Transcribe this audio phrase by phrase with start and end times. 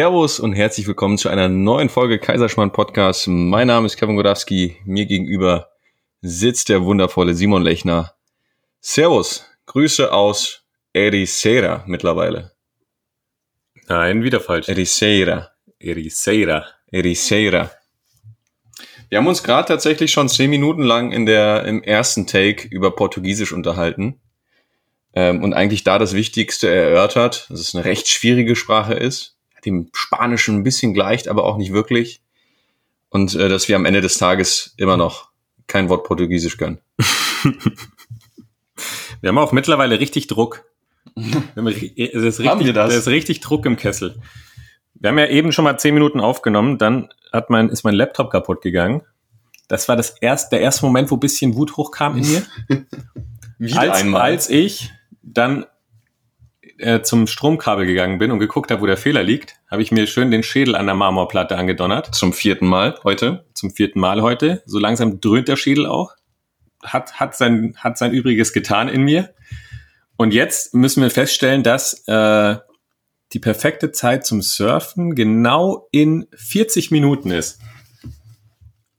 [0.00, 3.28] Servus und herzlich willkommen zu einer neuen Folge Kaiserschmarrn Podcast.
[3.28, 4.78] Mein Name ist Kevin Godowski.
[4.86, 5.68] Mir gegenüber
[6.22, 8.14] sitzt der wundervolle Simon Lechner.
[8.80, 9.44] Servus.
[9.66, 10.62] Grüße aus
[10.94, 12.52] Ericeira mittlerweile.
[13.88, 14.70] Nein, wieder falsch.
[14.70, 15.50] Ericeira.
[15.78, 16.64] Ericeira.
[16.90, 17.70] Ericeira.
[19.10, 22.96] Wir haben uns gerade tatsächlich schon zehn Minuten lang in der, im ersten Take über
[22.96, 24.18] Portugiesisch unterhalten.
[25.12, 29.90] Ähm, und eigentlich da das Wichtigste erörtert, dass es eine recht schwierige Sprache ist, dem
[29.92, 32.22] Spanischen ein bisschen gleicht, aber auch nicht wirklich.
[33.08, 35.30] Und äh, dass wir am Ende des Tages immer noch
[35.66, 36.78] kein Wort Portugiesisch können.
[39.20, 40.64] wir haben auch mittlerweile richtig Druck.
[41.14, 42.92] Wir es ist richtig, haben wir das?
[42.92, 44.16] Da ist richtig Druck im Kessel.
[44.94, 48.30] Wir haben ja eben schon mal zehn Minuten aufgenommen, dann hat mein, ist mein Laptop
[48.30, 49.02] kaputt gegangen.
[49.68, 52.42] Das war das erst, der erste Moment, wo ein bisschen Wut hochkam in mir.
[53.58, 54.22] Wieder als, einmal.
[54.22, 54.90] Als ich
[55.22, 55.64] dann
[56.80, 60.06] äh, zum Stromkabel gegangen bin und geguckt habe, wo der Fehler liegt, habe ich mir
[60.06, 62.14] schön den Schädel an der Marmorplatte angedonnert.
[62.14, 63.44] Zum vierten Mal heute?
[63.54, 64.62] Zum vierten Mal heute.
[64.66, 66.14] So langsam dröhnt der Schädel auch.
[66.82, 69.34] Hat, hat, sein, hat sein Übriges getan in mir.
[70.16, 72.56] Und jetzt müssen wir feststellen, dass äh,
[73.32, 77.60] die perfekte Zeit zum Surfen genau in 40 Minuten ist.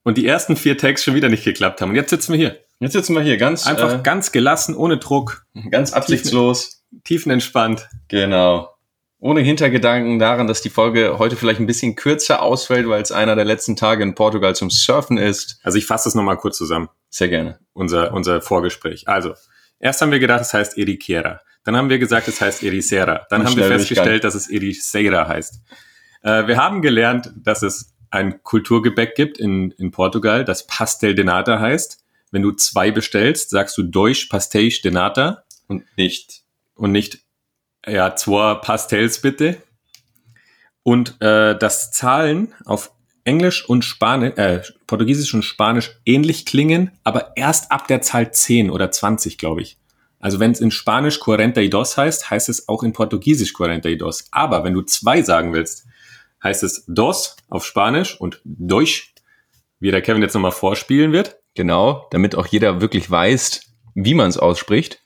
[0.03, 1.89] Und die ersten vier Tags schon wieder nicht geklappt haben.
[1.89, 2.59] Und jetzt sitzen wir hier.
[2.79, 7.89] Jetzt sitzen wir hier ganz einfach äh, ganz gelassen, ohne Druck, ganz absichtslos, tiefenentspannt.
[8.07, 8.69] Genau.
[9.19, 13.35] Ohne Hintergedanken daran, dass die Folge heute vielleicht ein bisschen kürzer ausfällt, weil es einer
[13.35, 15.59] der letzten Tage in Portugal zum Surfen ist.
[15.63, 16.89] Also ich fasse das nochmal kurz zusammen.
[17.09, 17.59] Sehr gerne.
[17.73, 19.07] Unser, unser Vorgespräch.
[19.07, 19.33] Also,
[19.79, 21.41] erst haben wir gedacht, es heißt Eriquera.
[21.63, 23.27] Dann haben wir gesagt, es heißt Ericera.
[23.29, 25.61] Dann Und haben wir festgestellt, dass es Ericeira heißt.
[26.23, 31.23] Äh, wir haben gelernt, dass es ein Kulturgebäck gibt in, in Portugal, das Pastel de
[31.23, 32.03] Nata heißt.
[32.31, 35.43] Wenn du zwei bestellst, sagst du Deutsch Pastéis de Nata.
[35.67, 36.40] Und nicht.
[36.81, 37.19] Und nicht,
[37.85, 39.61] ja, zwei Pastels bitte.
[40.81, 42.91] Und äh, das Zahlen auf
[43.23, 48.71] Englisch und Spanisch, äh, Portugiesisch und Spanisch ähnlich klingen, aber erst ab der Zahl 10
[48.71, 49.77] oder 20, glaube ich.
[50.17, 53.87] Also wenn es in Spanisch cuarenta y dos heißt, heißt es auch in Portugiesisch cuarenta
[53.87, 54.25] y dos.
[54.31, 55.85] Aber wenn du zwei sagen willst,
[56.43, 59.13] heißt es dos auf Spanisch und Deutsch,
[59.79, 61.37] wie der Kevin jetzt nochmal vorspielen wird.
[61.53, 63.61] Genau, damit auch jeder wirklich weiß,
[63.93, 64.99] wie man es ausspricht.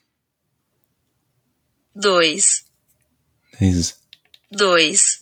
[1.95, 2.65] Dois.
[3.59, 4.01] Dieses.
[4.51, 5.19] Dois.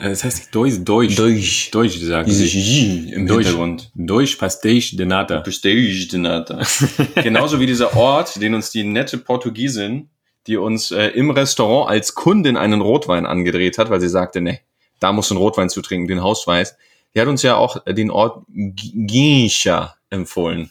[0.00, 1.16] Das heißt Deutsch, Deutsch.
[1.16, 1.70] Deutsch.
[1.70, 3.90] Deutsch sagen Dieses J im Deutsch, Hintergrund.
[3.94, 5.42] Deutsch Pastéis de Nata.
[5.42, 6.62] Pastéis de Nata.
[7.22, 10.08] Genauso wie dieser Ort, den uns die nette Portugiesin,
[10.46, 14.60] die uns äh, im Restaurant als Kundin einen Rotwein angedreht hat, weil sie sagte, ne,
[15.00, 16.76] da muss ein Rotwein zu trinken, den Hausweis.
[17.14, 20.70] Die hat uns ja auch den Ort Gincha empfohlen,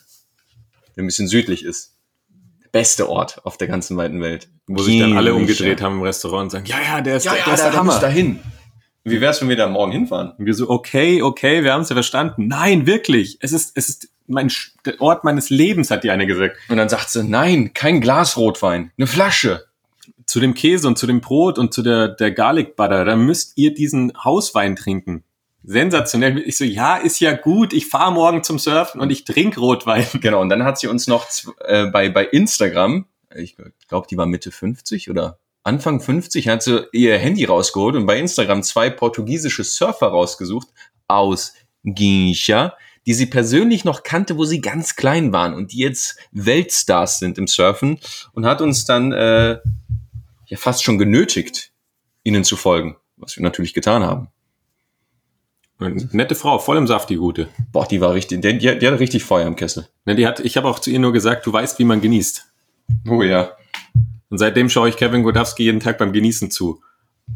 [0.95, 1.95] der ein bisschen südlich ist.
[2.71, 4.49] Beste Ort auf der ganzen weiten Welt.
[4.67, 7.33] Wo sich dann alle umgedreht haben im Restaurant und sagen, ja, ja, der ist, ja,
[7.33, 7.93] der, ja, ist der der Hammer.
[7.93, 8.39] muss dahin.
[9.03, 10.31] Wie wär's, wenn wir da morgen hinfahren?
[10.31, 12.47] Und wir so, okay, okay, wir haben es ja verstanden.
[12.47, 13.37] Nein, wirklich.
[13.39, 14.51] Es ist, es ist mein,
[14.83, 16.57] der Ort meines Lebens, hat die eine gesagt.
[16.69, 19.65] Und dann sagt sie, nein, kein Glas Rotwein, eine Flasche.
[20.25, 23.53] Zu dem Käse und zu dem Brot und zu der, der Garlic Butter, da müsst
[23.57, 25.23] ihr diesen Hauswein trinken
[25.67, 26.39] sensationell.
[26.39, 30.05] Ich so, ja, ist ja gut, ich fahre morgen zum Surfen und ich trinke Rotwein.
[30.21, 31.27] Genau, und dann hat sie uns noch
[31.59, 33.55] äh, bei, bei Instagram, ich
[33.87, 38.19] glaube, die war Mitte 50 oder Anfang 50, hat sie ihr Handy rausgeholt und bei
[38.19, 40.67] Instagram zwei portugiesische Surfer rausgesucht
[41.07, 41.53] aus
[41.83, 47.19] Gincha, die sie persönlich noch kannte, wo sie ganz klein waren und die jetzt Weltstars
[47.19, 47.99] sind im Surfen
[48.33, 49.59] und hat uns dann äh,
[50.45, 51.71] ja fast schon genötigt,
[52.23, 54.29] ihnen zu folgen, was wir natürlich getan haben.
[55.77, 57.49] Nette Frau, voll im Saft, die gute.
[57.71, 59.89] Boah, die war richtig, die, die, die hat richtig Feuer im Kessel.
[60.05, 62.45] Ne, die hat, ich habe auch zu ihr nur gesagt, du weißt, wie man genießt.
[63.07, 63.51] Oh ja.
[64.29, 66.81] Und seitdem schaue ich Kevin Godowski jeden Tag beim Genießen zu.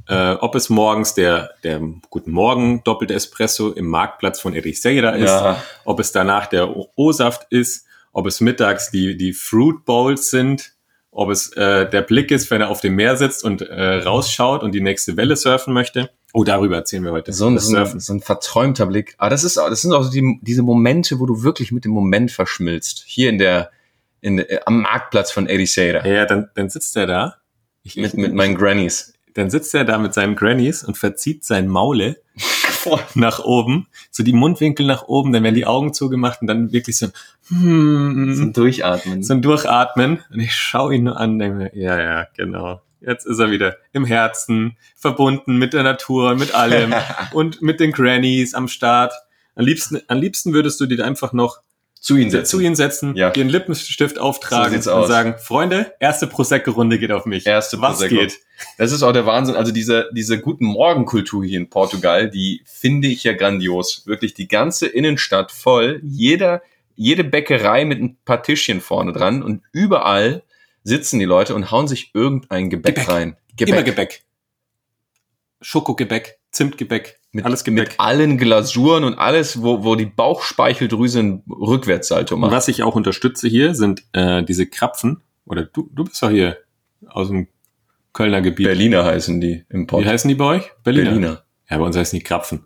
[0.08, 5.30] Äh, ob es morgens der, der Guten Morgen doppelte Espresso im Marktplatz von Ericeira ist,
[5.30, 5.64] ja.
[5.84, 10.74] ob es danach der O-Saft ist, ob es mittags die, die Fruit Bowls sind,
[11.12, 14.64] ob es äh, der Blick ist, wenn er auf dem Meer sitzt und äh, rausschaut
[14.64, 16.10] und die nächste Welle surfen möchte.
[16.34, 17.34] Oh, darüber erzählen wir heute.
[17.34, 19.16] So ein, so ein, so ein verträumter Blick.
[19.18, 21.92] Aber das ist, das sind auch so die, diese Momente, wo du wirklich mit dem
[21.92, 23.04] Moment verschmilzt.
[23.08, 23.72] Hier in der,
[24.22, 26.06] in, äh, am Marktplatz von Ericeira.
[26.06, 27.36] Ja, dann, dann sitzt er da.
[27.84, 29.14] Ich, mit, mit meinen Grannies.
[29.34, 32.18] Dann sitzt er da mit seinen Grannies und verzieht sein Maule
[33.16, 36.98] nach oben, so die Mundwinkel nach oben, dann werden die Augen zugemacht und dann wirklich
[36.98, 37.14] so ein,
[37.50, 39.24] hmm, so ein Durchatmen.
[39.24, 40.24] So ein Durchatmen.
[40.32, 42.82] Und ich schaue ihn nur an und denke mir, ja, ja, genau.
[43.02, 46.94] Jetzt ist er wieder im Herzen, verbunden mit der Natur, mit allem
[47.34, 49.14] und mit den Grannies am Start.
[49.56, 51.62] Am liebsten, am liebsten würdest du dir einfach noch
[52.02, 52.62] Zu ihnen zu setzen.
[52.62, 53.34] ihnen setzen, Ja.
[53.36, 57.46] ihren Lippenstift So auftragen sieht's und sagen, Freunde, erste Prosecco-Runde geht auf mich.
[57.46, 58.16] Erste Was Prosecco.
[58.16, 58.40] geht?
[58.78, 59.56] Das ist auch der Wahnsinn.
[59.56, 64.06] Also diese, diese guten Morgenkultur hier in Portugal, die finde ich ja grandios.
[64.08, 66.00] Wirklich die ganze Innenstadt voll.
[66.04, 66.62] Jeder,
[66.96, 70.44] jede Bäckerei mit ein paar Tischchen vorne dran und überall
[70.84, 73.10] sitzen die Leute und hauen sich irgendein Gebäck, Gebäck.
[73.10, 73.36] rein.
[73.60, 74.24] Immer Gebäck.
[75.62, 77.90] Schokogebäck, Zimtgebäck, Mit, alles Gebäck.
[77.90, 82.52] mit allen Glasuren und alles, wo, wo die Bauchspeicheldrüse ein Rückwärtssalto Und macht.
[82.52, 85.22] was ich auch unterstütze hier, sind äh, diese Krapfen.
[85.46, 86.58] Oder du, du bist doch hier
[87.08, 87.48] aus dem
[88.14, 88.66] Kölner Gebiet.
[88.66, 90.06] Berliner heißen die im Wie Port.
[90.06, 90.72] heißen die bei euch?
[90.84, 91.10] Berliner.
[91.12, 91.44] Berliner.
[91.70, 92.64] Ja, bei uns heißen die Krapfen.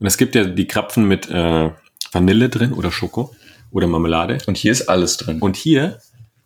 [0.00, 1.70] Und es gibt ja die Krapfen mit äh,
[2.12, 3.34] Vanille drin oder Schoko
[3.70, 4.38] oder Marmelade.
[4.46, 5.38] Und hier ist alles drin.
[5.40, 5.98] Und hier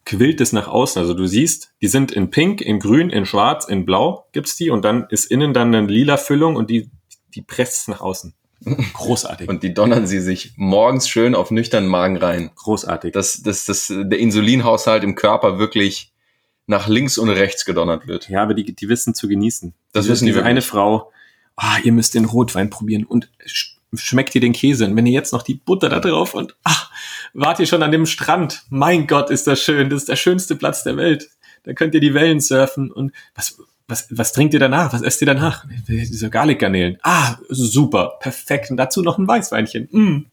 [0.04, 1.00] quillt es nach außen.
[1.00, 4.68] Also du siehst, die sind in Pink, in Grün, in Schwarz, in Blau gibt's die
[4.70, 6.90] und dann ist innen dann eine lila Füllung und die,
[7.34, 8.34] die presst es nach außen.
[8.94, 9.48] Großartig.
[9.48, 12.50] Und die donnern sie sich morgens schön auf nüchternen Magen rein.
[12.56, 13.12] Großartig.
[13.12, 16.12] Dass, dass, dass der Insulinhaushalt im Körper wirklich
[16.66, 18.28] nach links und rechts gedonnert wird.
[18.28, 19.74] Ja, aber die, die wissen zu genießen.
[19.92, 20.50] Das wissen die wirklich.
[20.50, 21.10] eine Frau,
[21.56, 24.84] ah, ihr müsst den Rotwein probieren und sch schmeckt ihr den Käse.
[24.84, 26.90] Und wenn ihr jetzt noch die Butter da drauf und ach,
[27.32, 28.64] wart ihr schon an dem Strand.
[28.68, 29.88] Mein Gott, ist das schön.
[29.88, 31.30] Das ist der schönste Platz der Welt.
[31.62, 33.58] Da könnt ihr die Wellen surfen und was,
[33.88, 34.92] was, was trinkt ihr danach?
[34.92, 35.64] Was esst ihr danach?
[35.88, 36.98] Diese Garlic-Garnelen.
[37.02, 38.70] Ah, super, perfekt.
[38.70, 39.88] Und dazu noch ein Weißweinchen.
[39.90, 40.26] Mm.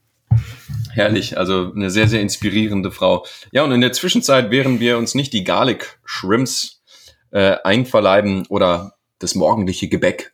[0.91, 3.25] Herrlich, also eine sehr, sehr inspirierende Frau.
[3.51, 6.83] Ja, und in der Zwischenzeit, während wir uns nicht die Garlic Shrimps
[7.31, 10.33] äh, einverleiben oder das morgendliche Gebäck,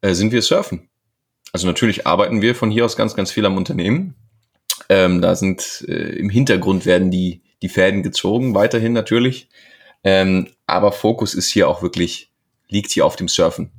[0.00, 0.88] äh, sind wir surfen.
[1.52, 4.14] Also natürlich arbeiten wir von hier aus ganz, ganz viel am Unternehmen.
[4.88, 9.48] Ähm, da sind äh, im Hintergrund werden die, die Fäden gezogen, weiterhin natürlich.
[10.04, 12.30] Ähm, aber Fokus ist hier auch wirklich,
[12.68, 13.70] liegt hier auf dem Surfen.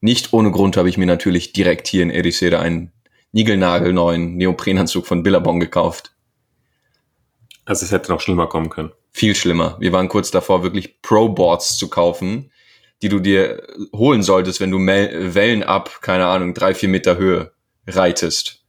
[0.00, 2.92] Nicht ohne Grund habe ich mir natürlich direkt hier in Ericeira einen
[3.32, 6.12] niegelnagelneuen Neoprenanzug von Billabong gekauft.
[7.64, 8.92] Also es hätte noch schlimmer kommen können.
[9.10, 9.76] Viel schlimmer.
[9.80, 12.50] Wir waren kurz davor, wirklich Pro-Boards zu kaufen,
[13.02, 17.52] die du dir holen solltest, wenn du Wellen ab, keine Ahnung, drei, vier Meter Höhe
[17.86, 18.64] reitest.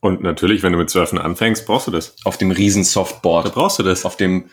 [0.00, 2.16] Und natürlich, wenn du mit Surfen anfängst, brauchst du das.
[2.24, 3.54] Auf dem riesen Da Softboard.
[3.54, 4.04] brauchst du das.
[4.04, 4.50] Auf dem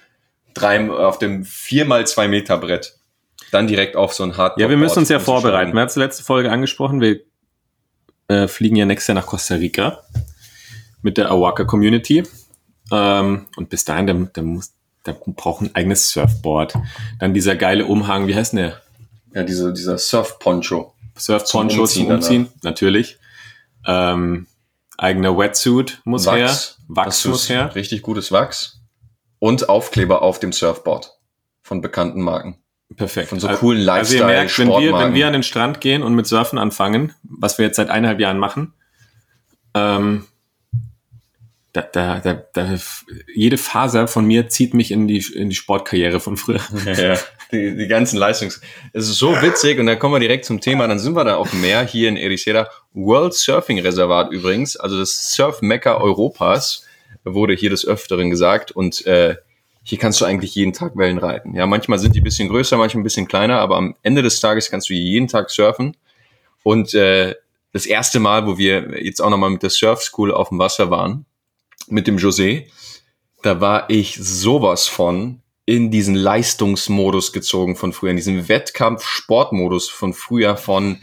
[0.54, 2.99] drei, auf dem vier mal zwei Meter Brett.
[3.52, 4.60] Dann direkt auf so ein Hardboard.
[4.60, 5.74] Ja, wir müssen uns ja vorbereiten.
[5.74, 7.02] Wir haben es letzte Folge angesprochen.
[7.02, 7.22] Wir
[8.28, 10.04] äh, fliegen ja nächstes Jahr nach Costa Rica
[11.02, 12.24] mit der Awaka Community.
[12.92, 14.74] Ähm, und bis dahin, da, da, muss,
[15.04, 16.76] da braucht ein eigenes Surfboard.
[17.20, 18.82] Dann dieser geile Umhang, wie heißt denn der?
[19.34, 20.94] Ja, diese, dieser Surf-Poncho.
[21.16, 23.20] Surfponcho Zum zum Umziehen Umziehen, natürlich.
[23.86, 24.48] Ähm,
[24.98, 26.56] eigener Wetsuit muss her.
[26.88, 27.76] Wachs Das muss her.
[27.76, 28.82] Richtig gutes Wachs.
[29.40, 31.18] Und Aufkleber auf dem Surfboard.
[31.62, 32.58] Von bekannten Marken.
[32.96, 33.30] Perfekt.
[33.30, 36.16] Von so coolen Also ihr merkt, wenn wir, wenn wir an den Strand gehen und
[36.16, 38.74] mit Surfen anfangen, was wir jetzt seit eineinhalb Jahren machen,
[39.76, 40.26] ähm,
[41.72, 42.76] da, da, da, da,
[43.34, 46.62] jede Faser von mir zieht mich in die, in die Sportkarriere von früher.
[46.86, 47.16] Ja,
[47.52, 48.60] die, die ganzen Leistungs...
[48.92, 50.88] Es ist so witzig und dann kommen wir direkt zum Thema.
[50.88, 52.70] Dann sind wir da auf dem Meer hier in Ericeira.
[52.94, 56.86] World Surfing Reservat übrigens, also das Surf-Mekka Europas,
[57.24, 58.72] wurde hier des Öfteren gesagt.
[58.72, 59.36] Und äh,
[59.90, 61.56] hier kannst du eigentlich jeden Tag Wellen reiten.
[61.56, 64.40] Ja, manchmal sind die ein bisschen größer, manchmal ein bisschen kleiner, aber am Ende des
[64.40, 65.98] Tages kannst du jeden Tag surfen.
[66.62, 67.34] Und äh,
[67.74, 70.92] das erste Mal, wo wir jetzt auch nochmal mit der Surf School auf dem Wasser
[70.92, 71.26] waren,
[71.88, 72.68] mit dem José,
[73.42, 80.14] da war ich sowas von in diesen Leistungsmodus gezogen von früher, in diesen Wettkampf-Sportmodus von
[80.14, 81.00] früher von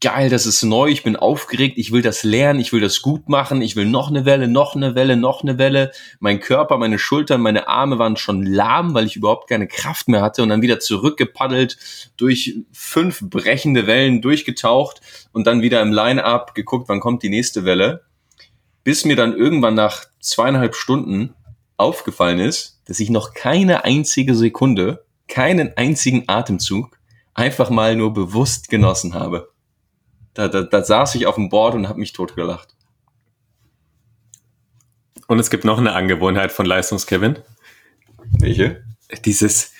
[0.00, 3.28] geil, das ist neu, ich bin aufgeregt, ich will das lernen, ich will das gut
[3.28, 5.92] machen, ich will noch eine Welle, noch eine Welle, noch eine Welle.
[6.20, 10.22] Mein Körper, meine Schultern, meine Arme waren schon lahm, weil ich überhaupt keine Kraft mehr
[10.22, 11.78] hatte und dann wieder zurückgepaddelt,
[12.16, 15.00] durch fünf brechende Wellen durchgetaucht
[15.32, 18.02] und dann wieder im Line-Up geguckt, wann kommt die nächste Welle.
[18.84, 21.34] Bis mir dann irgendwann nach zweieinhalb Stunden
[21.76, 26.98] aufgefallen ist, dass ich noch keine einzige Sekunde, keinen einzigen Atemzug
[27.34, 29.50] einfach mal nur bewusst genossen habe.
[30.36, 32.68] Da, da, da saß ich auf dem Board und habe mich totgelacht.
[35.26, 37.38] Und es gibt noch eine Angewohnheit von Leistungskevin.
[38.40, 38.84] Welche?
[39.24, 39.72] Dieses,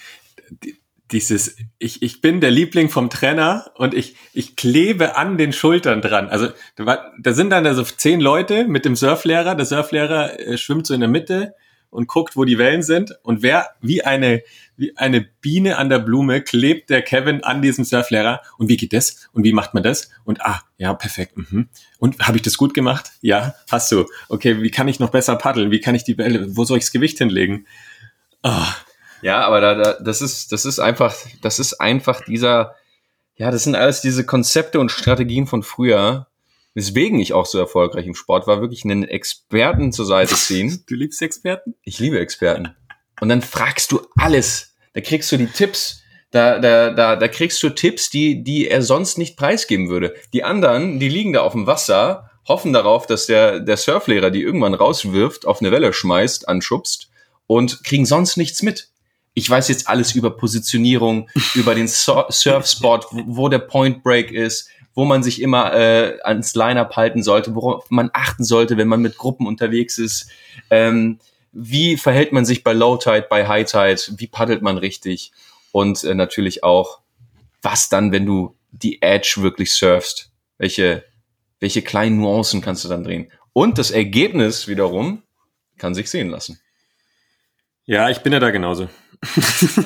[0.50, 0.76] die-
[1.12, 6.02] dieses, ich, ich bin der Liebling vom Trainer und ich, ich klebe an den Schultern
[6.02, 6.28] dran.
[6.28, 9.54] Also da sind dann also zehn Leute mit dem Surflehrer.
[9.54, 11.54] Der Surflehrer äh, schwimmt so in der Mitte
[11.90, 13.14] und guckt, wo die Wellen sind.
[13.23, 14.43] Und wer wie eine,
[14.76, 18.43] wie eine Biene an der Blume klebt der Kevin an diesem Surflehrer.
[18.59, 19.28] Und wie geht das?
[19.33, 20.11] Und wie macht man das?
[20.25, 21.37] Und ah, ja, perfekt.
[21.37, 21.69] Mhm.
[21.99, 23.12] Und habe ich das gut gemacht?
[23.21, 24.07] Ja, hast du.
[24.28, 25.71] Okay, wie kann ich noch besser paddeln?
[25.71, 27.66] Wie kann ich die Welle, wo soll ich das Gewicht hinlegen?
[28.43, 28.75] Ah,
[29.23, 32.75] Ja, aber da, da, das ist, das ist einfach, das ist einfach dieser,
[33.37, 36.26] ja, das sind alles diese Konzepte und Strategien von früher,
[36.76, 40.85] weswegen ich auch so erfolgreich im Sport war, wirklich einen Experten zur Seite ziehen.
[40.87, 41.75] Du liebst Experten?
[41.83, 42.76] Ich liebe Experten.
[43.21, 44.76] Und dann fragst du alles.
[44.92, 46.02] Da kriegst du die Tipps.
[46.33, 50.14] Da, da, da, da kriegst du Tipps, die, die er sonst nicht preisgeben würde.
[50.35, 54.42] Die anderen, die liegen da auf dem Wasser, hoffen darauf, dass der, der Surflehrer die
[54.42, 57.09] irgendwann rauswirft, auf eine Welle schmeißt, anschubst
[57.47, 58.90] und kriegen sonst nichts mit.
[59.33, 64.30] Ich weiß jetzt alles über Positionierung, über den Sur- Surfspot, wo, wo der Point Break
[64.30, 68.88] ist, wo man sich immer äh, ans Line-Up halten sollte, worauf man achten sollte, wenn
[68.88, 70.30] man mit Gruppen unterwegs ist.
[70.70, 71.20] Ähm,
[71.52, 74.18] wie verhält man sich bei Low Tide, bei High Tide?
[74.18, 75.32] Wie paddelt man richtig?
[75.70, 77.00] Und äh, natürlich auch,
[77.60, 80.30] was dann, wenn du die Edge wirklich surfst?
[80.56, 81.04] Welche,
[81.60, 83.30] welche kleinen Nuancen kannst du dann drehen?
[83.52, 85.22] Und das Ergebnis wiederum
[85.76, 86.58] kann sich sehen lassen.
[87.84, 88.88] Ja, ich bin ja da genauso.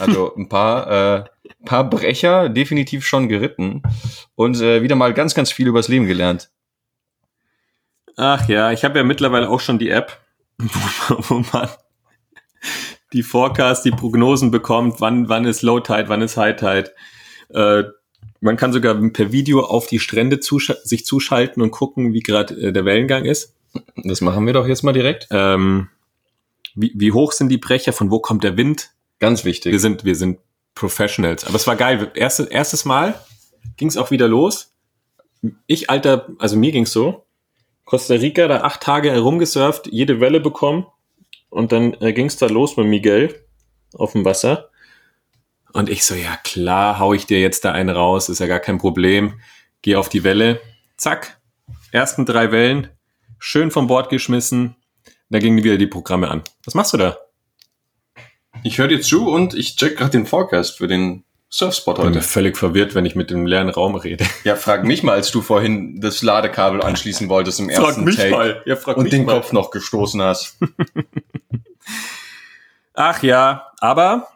[0.01, 1.25] Also ein paar, äh,
[1.65, 3.83] paar Brecher definitiv schon geritten
[4.35, 6.51] und äh, wieder mal ganz, ganz viel übers Leben gelernt.
[8.17, 10.21] Ach ja, ich habe ja mittlerweile auch schon die App,
[10.59, 11.69] wo, man
[13.13, 16.93] die Forecast, die Prognosen bekommt, wann, wann ist Low Tide, wann ist High Tide.
[17.51, 17.85] Äh,
[18.41, 22.55] man kann sogar per Video auf die Strände zusch sich zuschalten und gucken, wie gerade
[22.55, 23.55] äh, der Wellengang ist.
[23.97, 25.29] Das machen wir doch jetzt mal direkt.
[25.31, 25.89] Ähm,
[26.75, 28.91] wie, wie hoch sind die Brecher, von wo kommt der Wind?
[29.21, 29.71] Ganz wichtig.
[29.73, 30.41] Wir sind, wir sind
[30.75, 31.45] Professionals.
[31.45, 32.11] Aber es war geil.
[32.15, 33.15] Erste, erstes Mal
[33.77, 34.75] ging es auch wieder los.
[35.67, 37.27] Ich, Alter, also mir ging's so.
[37.85, 40.87] Costa Rica, da acht Tage herumgesurft, jede Welle bekommen.
[41.51, 43.45] Und dann äh, ging's da los mit Miguel
[43.95, 44.71] auf dem Wasser.
[45.73, 48.61] Und ich so, ja klar, hau ich dir jetzt da einen raus, ist ja gar
[48.61, 49.41] kein Problem.
[49.83, 50.61] Geh auf die Welle.
[50.97, 51.41] Zack.
[51.93, 52.89] Ersten drei Wellen.
[53.39, 54.77] Schön vom Bord geschmissen.
[55.29, 56.43] Da gingen wieder die Programme an.
[56.65, 57.19] Was machst du da?
[58.63, 62.15] Ich höre dir zu und ich check gerade den Forecast für den Surfspot Ich bin
[62.15, 62.23] heute.
[62.23, 64.25] völlig verwirrt, wenn ich mit dem leeren Raum rede.
[64.45, 68.77] Ja, frag mich mal, als du vorhin das Ladekabel anschließen wolltest im ersten Take Ja,
[68.77, 70.59] frag und den Kopf noch gestoßen hast.
[72.95, 74.29] Ach ja, aber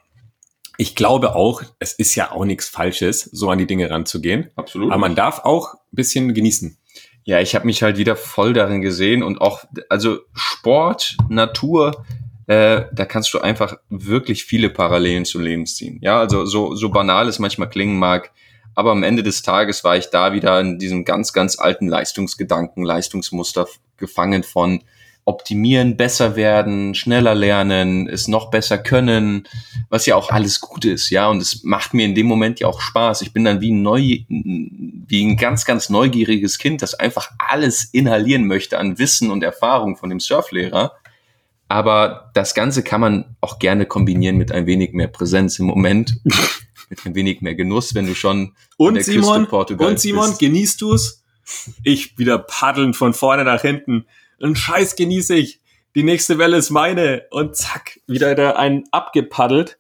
[0.79, 4.51] ich glaube auch, es ist ja auch nichts Falsches, so an die Dinge ranzugehen.
[4.57, 4.91] Absolut.
[4.91, 6.79] Aber man darf auch ein bisschen genießen.
[7.25, 12.05] Ja, ich habe mich halt wieder voll darin gesehen und auch, also Sport, Natur,
[12.47, 15.99] äh, da kannst du einfach wirklich viele Parallelen zum Leben ziehen.
[16.03, 18.33] Ja, also so, so banal es manchmal klingen mag,
[18.75, 22.85] aber am Ende des Tages war ich da wieder in diesem ganz, ganz alten Leistungsgedanken,
[22.85, 24.83] Leistungsmuster gefangen von
[25.27, 29.49] optimieren, besser werden, schneller lernen, es noch besser können,
[29.89, 32.67] was ja auch alles gut ist, ja, und es macht mir in dem Moment ja
[32.67, 33.23] auch Spaß.
[33.23, 37.85] Ich bin dann wie ein neu, wie ein ganz, ganz neugieriges Kind, das einfach alles
[37.85, 40.93] inhalieren möchte an Wissen und Erfahrung von dem Surflehrer.
[41.69, 46.21] Aber das Ganze kann man auch gerne kombinieren mit ein wenig mehr Präsenz im Moment,
[46.91, 50.29] mit ein wenig mehr Genuss, wenn du schon Und der Küste Simon, Portugals und Simon,
[50.29, 50.41] bist.
[50.41, 51.23] genießt du's?
[51.83, 54.07] Ich wieder paddeln von vorne nach hinten.
[54.43, 55.61] Ein Scheiß genieße ich.
[55.95, 57.25] Die nächste Welle ist meine.
[57.31, 59.79] Und zack, wieder da einen abgepaddelt.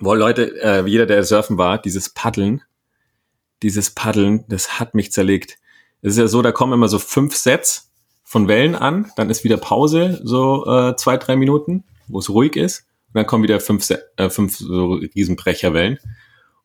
[0.00, 2.62] Boah, Leute, äh, jeder, der surfen war, dieses Paddeln,
[3.62, 5.58] dieses Paddeln, das hat mich zerlegt.
[6.02, 7.92] Es ist ja so, da kommen immer so fünf Sets
[8.34, 12.56] von Wellen an, dann ist wieder Pause, so äh, zwei, drei Minuten, wo es ruhig
[12.56, 12.80] ist.
[13.06, 16.00] Und dann kommen wieder fünf, äh, fünf so Riesenbrecherwellen.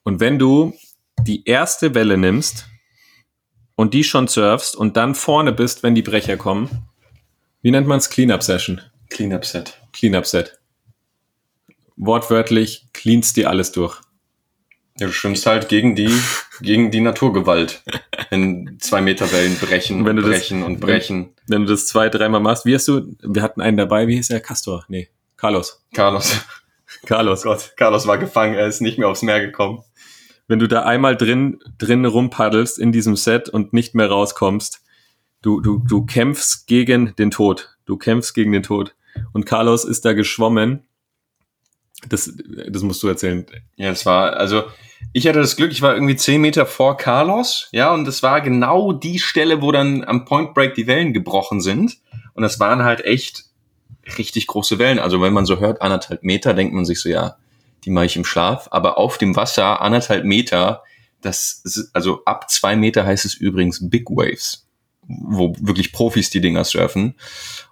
[0.01, 0.73] Und wenn du
[1.21, 2.65] die erste Welle nimmst
[3.75, 6.87] und die schon surfst und dann vorne bist, wenn die Brecher kommen,
[7.61, 8.09] wie nennt man es?
[8.09, 8.81] Cleanup-Session.
[9.11, 9.79] Cleanup-Set.
[9.93, 10.59] Cleanup-Set.
[11.97, 14.01] Wortwörtlich cleanst dir alles durch.
[14.99, 16.13] Ja, du schwimmst halt gegen die,
[16.61, 17.83] gegen die Naturgewalt.
[18.29, 21.33] Wenn zwei Meter Wellen brechen, Wenn du das- brechen und brechen.
[21.47, 24.27] Wenn du das zwei, dreimal machst, wie hast du, wir hatten einen dabei, wie hieß
[24.27, 24.41] der?
[24.41, 24.85] Castor?
[24.89, 25.83] Nee, Carlos.
[25.93, 26.35] Carlos,
[27.05, 27.43] Carlos.
[27.43, 29.83] Gott, Carlos war gefangen, er ist nicht mehr aufs Meer gekommen.
[30.47, 34.81] Wenn du da einmal drin, drin rumpaddelst in diesem Set und nicht mehr rauskommst,
[35.41, 37.77] du, du, du kämpfst gegen den Tod.
[37.85, 38.95] Du kämpfst gegen den Tod.
[39.31, 40.87] Und Carlos ist da geschwommen.
[42.07, 42.31] Das,
[42.69, 43.45] das musst du erzählen.
[43.75, 44.63] Ja, das war, also,
[45.13, 48.41] ich hatte das Glück, ich war irgendwie zehn Meter vor Carlos, ja, und das war
[48.41, 51.97] genau die Stelle, wo dann am Point Break die Wellen gebrochen sind.
[52.33, 53.45] Und das waren halt echt
[54.17, 54.99] richtig große Wellen.
[54.99, 57.35] Also, wenn man so hört, anderthalb Meter, denkt man sich so, ja,
[57.85, 58.67] die mache ich im Schlaf.
[58.71, 60.83] Aber auf dem Wasser, anderthalb Meter,
[61.21, 64.67] das, ist- also ab zwei Meter heißt es übrigens Big Waves,
[65.07, 67.15] wo wirklich Profis die Dinger surfen.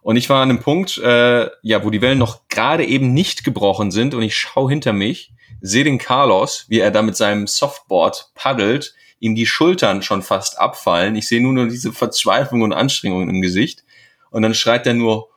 [0.02, 3.44] Und ich war an einem Punkt, äh, ja, wo die Wellen noch gerade eben nicht
[3.44, 7.48] gebrochen sind und ich schaue hinter mich, sehe den Carlos, wie er da mit seinem
[7.48, 11.16] Softboard paddelt, ihm die Schultern schon fast abfallen.
[11.16, 13.84] Ich sehe nur noch diese Verzweiflung und Anstrengung im Gesicht.
[14.30, 15.30] Und dann schreit er nur,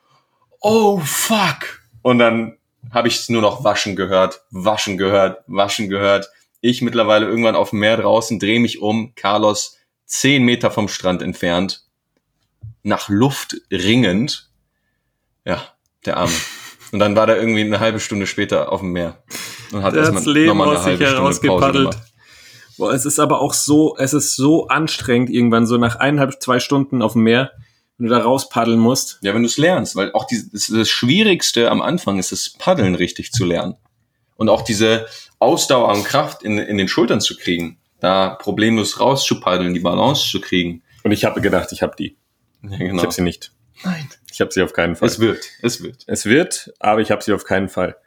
[0.59, 1.81] oh fuck.
[2.01, 2.57] Und dann
[2.91, 6.29] habe ich es nur noch waschen gehört, waschen gehört, waschen gehört.
[6.61, 11.21] Ich mittlerweile irgendwann auf dem Meer draußen, drehe mich um, Carlos zehn Meter vom Strand
[11.21, 11.85] entfernt
[12.83, 14.49] nach Luft ringend.
[15.45, 15.63] Ja,
[16.05, 16.33] der Arme.
[16.91, 19.23] Und dann war der irgendwie eine halbe Stunde später auf dem Meer.
[19.71, 21.97] Und hat hat's Leben aus sich herausgepaddelt.
[22.77, 26.59] Boah, es ist aber auch so, es ist so anstrengend irgendwann, so nach eineinhalb, zwei
[26.59, 27.51] Stunden auf dem Meer,
[27.97, 29.19] wenn du da raus paddeln musst.
[29.21, 32.49] Ja, wenn du es lernst, weil auch die, das, das Schwierigste am Anfang ist, das
[32.49, 33.75] Paddeln richtig zu lernen.
[34.35, 35.05] Und auch diese
[35.37, 40.41] Ausdauer und Kraft in, in den Schultern zu kriegen, da problemlos rauszupaddeln, die Balance zu
[40.41, 40.81] kriegen.
[41.03, 42.17] Und ich habe gedacht, ich habe die.
[42.63, 43.03] Ja, Ich genau.
[43.03, 43.51] habe sie nicht.
[43.83, 44.09] Nein.
[44.31, 45.07] Ich habe sie auf keinen Fall.
[45.07, 46.03] Es wird, es wird.
[46.07, 47.97] es wird, aber ich habe sie auf keinen Fall.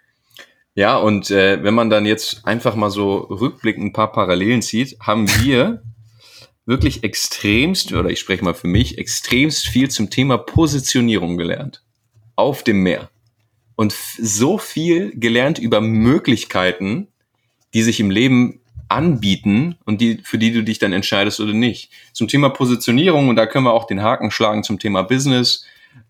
[0.74, 4.96] Ja, und äh, wenn man dann jetzt einfach mal so rückblickend ein paar Parallelen zieht,
[5.00, 5.82] haben wir
[6.66, 11.82] wirklich extremst, oder ich spreche mal für mich, extremst viel zum Thema Positionierung gelernt.
[12.36, 13.10] Auf dem Meer.
[13.76, 17.08] Und so viel gelernt über Möglichkeiten,
[17.74, 21.90] die sich im Leben anbieten und die, für die du dich dann entscheidest oder nicht.
[22.12, 25.64] Zum Thema Positionierung, und da können wir auch den Haken schlagen zum Thema Business,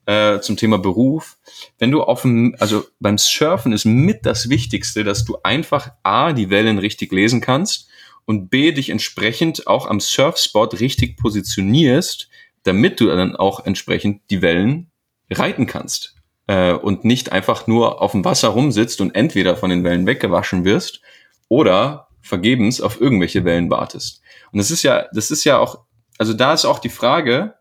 [0.06, 1.36] äh, zum Thema Beruf.
[1.78, 6.32] Wenn du auf dem, also beim Surfen ist mit das Wichtigste, dass du einfach A,
[6.32, 7.88] die Wellen richtig lesen kannst
[8.24, 12.28] und B, dich entsprechend auch am Surfspot richtig positionierst,
[12.64, 14.90] damit du dann auch entsprechend die Wellen
[15.30, 16.14] reiten kannst.
[16.46, 20.64] Äh, und nicht einfach nur auf dem Wasser rumsitzt und entweder von den Wellen weggewaschen
[20.64, 21.00] wirst
[21.48, 24.20] oder vergebens auf irgendwelche Wellen wartest.
[24.52, 25.84] Und das ist ja, das ist ja auch,
[26.18, 27.54] also da ist auch die Frage,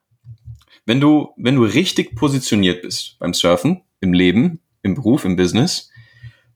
[0.86, 5.90] wenn du, wenn du richtig positioniert bist beim Surfen, im Leben, im Beruf, im Business,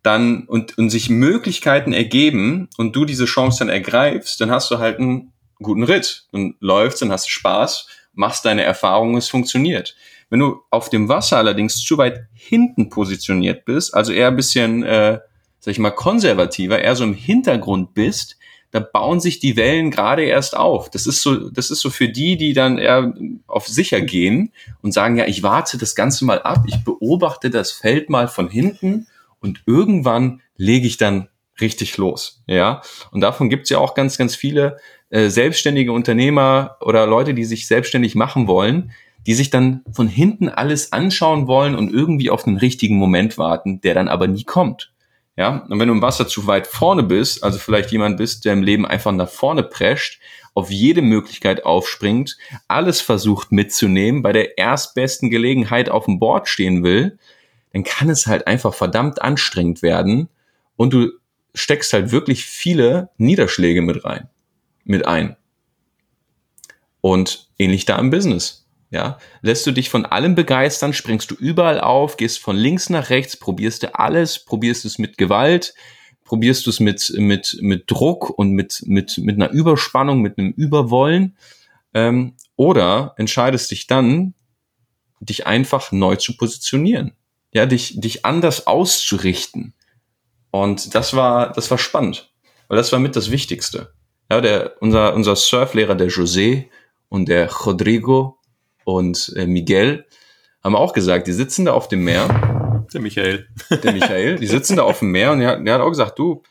[0.03, 4.79] dann und, und sich Möglichkeiten ergeben und du diese Chance dann ergreifst, dann hast du
[4.79, 9.95] halt einen guten Ritt und läufst, dann hast du Spaß, machst deine Erfahrungen, es funktioniert.
[10.29, 14.83] Wenn du auf dem Wasser allerdings zu weit hinten positioniert bist, also eher ein bisschen,
[14.83, 15.19] äh,
[15.59, 18.37] sag ich mal, konservativer, eher so im Hintergrund bist,
[18.77, 20.91] da bauen sich die Wellen gerade erst auf.
[20.91, 23.11] Das ist so, das ist so für die, die dann eher
[23.47, 24.51] auf sicher gehen
[24.83, 28.49] und sagen, ja, ich warte das Ganze mal ab, ich beobachte das Feld mal von
[28.49, 29.07] hinten
[29.39, 31.27] und irgendwann lege ich dann
[31.59, 32.43] richtig los.
[32.45, 34.77] Ja, und davon gibt's ja auch ganz, ganz viele
[35.09, 38.91] äh, selbstständige Unternehmer oder Leute, die sich selbstständig machen wollen,
[39.25, 43.81] die sich dann von hinten alles anschauen wollen und irgendwie auf den richtigen Moment warten,
[43.81, 44.93] der dann aber nie kommt.
[45.37, 48.53] Ja, und wenn du im Wasser zu weit vorne bist, also vielleicht jemand bist, der
[48.53, 50.19] im Leben einfach nach vorne prescht,
[50.55, 56.83] auf jede Möglichkeit aufspringt, alles versucht mitzunehmen, bei der erstbesten Gelegenheit auf dem Board stehen
[56.83, 57.19] will,
[57.71, 60.29] dann kann es halt einfach verdammt anstrengend werden
[60.75, 61.11] und du
[61.53, 64.29] steckst halt wirklich viele Niederschläge mit rein,
[64.85, 65.37] mit ein.
[67.01, 68.66] Und ähnlich da im Business.
[68.89, 73.09] Ja, lässt du dich von allem begeistern, springst du überall auf, gehst von links nach
[73.09, 75.73] rechts, probierst du alles, probierst es mit Gewalt,
[76.23, 80.51] probierst du es mit, mit, mit Druck und mit, mit, mit einer Überspannung, mit einem
[80.51, 81.37] Überwollen,
[81.93, 84.33] ähm, oder entscheidest dich dann,
[85.19, 87.13] dich einfach neu zu positionieren,
[87.51, 89.73] ja, dich, dich anders auszurichten.
[90.51, 92.31] Und das war, das war spannend,
[92.67, 93.93] weil das war mit das Wichtigste.
[94.29, 96.65] Ja, der, unser, unser Surflehrer, der José
[97.09, 98.36] und der Rodrigo,
[98.87, 100.05] und äh, Miguel
[100.63, 103.45] haben auch gesagt, die sitzen da auf dem Meer, Der Michael.
[103.69, 106.41] der Michael, die sitzen da auf dem Meer und er, der hat auch gesagt, du,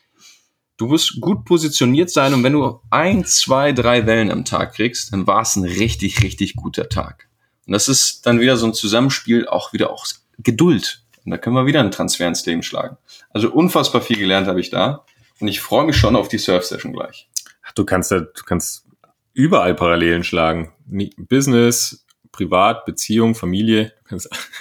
[0.77, 5.11] du musst gut positioniert sein und wenn du ein, zwei, drei Wellen am Tag kriegst,
[5.13, 7.27] dann war es ein richtig, richtig guter Tag.
[7.65, 10.05] Und das ist dann wieder so ein Zusammenspiel, auch wieder auch
[10.37, 11.03] Geduld.
[11.25, 12.97] Und da können wir wieder einen Transfer ins Leben schlagen.
[13.31, 15.05] Also unfassbar viel gelernt habe ich da
[15.39, 17.27] und ich freue mich schon auf die Surf-Session gleich.
[17.63, 18.85] Ach, du kannst da, du kannst
[19.33, 20.71] überall Parallelen schlagen.
[21.17, 22.05] Business,
[22.37, 23.93] Privat, Beziehung, Familie.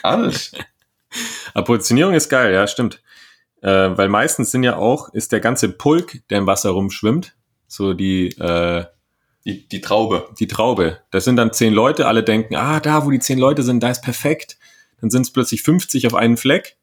[0.02, 0.52] Alles.
[1.54, 3.02] Aber Positionierung ist geil, ja, stimmt.
[3.60, 7.36] Äh, weil meistens sind ja auch, ist der ganze Pulk, der im Wasser rumschwimmt,
[7.66, 8.84] so die, äh,
[9.44, 10.28] Die, die Traube.
[10.38, 11.00] die Traube.
[11.10, 13.90] Das sind dann zehn Leute, alle denken, ah, da, wo die zehn Leute sind, da
[13.90, 14.56] ist perfekt.
[15.00, 16.76] Dann sind es plötzlich 50 auf einen Fleck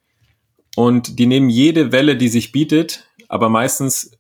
[0.76, 4.12] und die nehmen jede Welle, die sich bietet, aber meistens,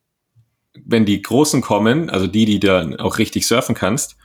[0.73, 4.17] wenn die Großen kommen, also die, die da auch richtig surfen kannst,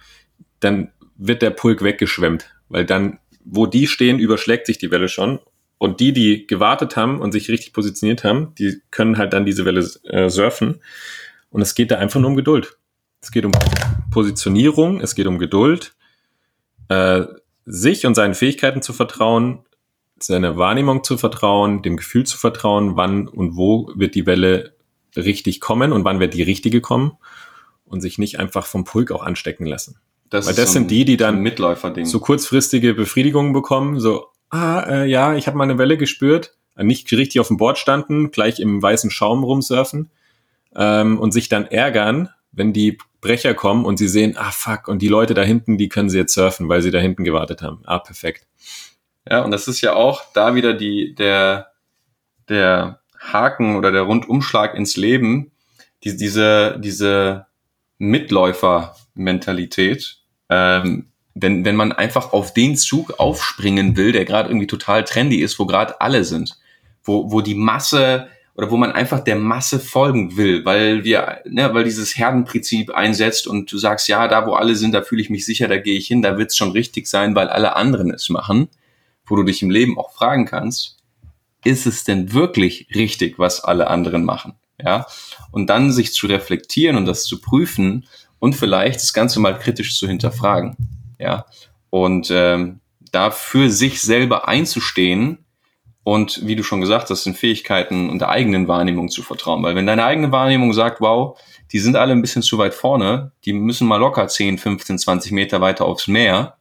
[0.61, 5.41] dann wird der Pulk weggeschwemmt, weil dann, wo die stehen, überschlägt sich die Welle schon
[5.77, 9.65] und die, die gewartet haben und sich richtig positioniert haben, die können halt dann diese
[9.65, 10.81] Welle äh, surfen
[11.51, 12.79] und es geht da einfach nur um Geduld.
[13.21, 13.53] Es geht um
[14.11, 15.95] Positionierung, es geht um Geduld,
[16.89, 17.25] äh,
[17.67, 19.61] sich und seinen Fähigkeiten zu vertrauen,
[20.21, 24.75] seiner Wahrnehmung zu vertrauen, dem Gefühl zu vertrauen, wann und wo wird die Welle
[25.17, 27.13] richtig kommen und wann wird die richtige kommen
[27.85, 29.99] und sich nicht einfach vom Pulk auch anstecken lassen.
[30.47, 31.41] Weil das ist sind die, die dann so.
[32.05, 36.85] So kurzfristige Befriedigungen bekommen, so, ah, äh, ja, ich habe mal eine Welle gespürt, äh,
[36.85, 40.11] nicht richtig auf dem Board standen, gleich im weißen Schaum rumsurfen
[40.75, 45.03] ähm, und sich dann ärgern, wenn die Brecher kommen und sie sehen, ah fuck, und
[45.03, 47.81] die Leute da hinten, die können sie jetzt surfen, weil sie da hinten gewartet haben.
[47.85, 48.47] Ah, perfekt.
[49.29, 51.73] Ja, und das ist ja auch da wieder die, der,
[52.49, 55.53] der Haken oder der Rundumschlag ins Leben,
[56.05, 57.47] die, diese, diese
[57.99, 60.18] Mitläufer-Mentalität,
[60.49, 65.41] ähm, wenn, wenn man einfach auf den Zug aufspringen will, der gerade irgendwie total trendy
[65.41, 66.59] ist, wo gerade alle sind,
[67.03, 71.73] wo, wo die Masse oder wo man einfach der Masse folgen will, weil wir, ne,
[71.75, 75.31] weil dieses Herdenprinzip einsetzt und du sagst, ja, da wo alle sind, da fühle ich
[75.31, 78.11] mich sicher, da gehe ich hin, da wird es schon richtig sein, weil alle anderen
[78.11, 78.69] es machen,
[79.27, 80.99] wo du dich im Leben auch fragen kannst,
[81.65, 84.55] ist es denn wirklich richtig, was alle anderen machen?
[84.81, 85.07] Ja,
[85.51, 88.07] und dann sich zu reflektieren und das zu prüfen
[88.39, 90.77] und vielleicht das Ganze mal kritisch zu hinterfragen.
[91.19, 91.47] Ja,
[91.91, 92.81] und ähm,
[93.13, 95.45] da für sich selber einzustehen
[96.05, 99.63] und wie du schon gesagt hast, den Fähigkeiten und der eigenen Wahrnehmung zu vertrauen.
[99.63, 101.39] Weil wenn deine eigene Wahrnehmung sagt, wow,
[101.73, 105.33] die sind alle ein bisschen zu weit vorne, die müssen mal locker 10, 15, 20
[105.33, 106.57] Meter weiter aufs Meer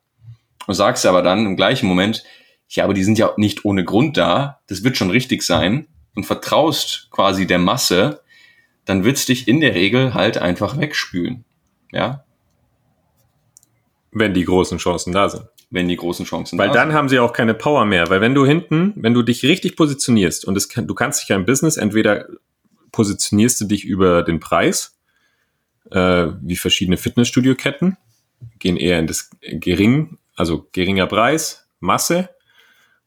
[0.66, 2.24] und sagst aber dann im gleichen Moment,
[2.70, 6.26] ja, aber die sind ja nicht ohne Grund da, das wird schon richtig sein und
[6.26, 8.22] vertraust quasi der Masse,
[8.84, 11.46] dann wird's dich in der Regel halt einfach wegspülen.
[11.92, 12.24] Ja.
[14.12, 16.98] Wenn die großen Chancen da sind wenn die großen Chancen Weil da dann sind.
[16.98, 18.10] haben sie auch keine Power mehr.
[18.10, 21.36] Weil wenn du hinten, wenn du dich richtig positionierst und es du kannst dich ja
[21.36, 22.28] im Business entweder
[22.92, 24.98] positionierst du dich über den Preis,
[25.92, 27.98] äh, wie verschiedene Fitnessstudio-Ketten,
[28.60, 32.30] gehen eher in das gering, also geringer Preis, Masse,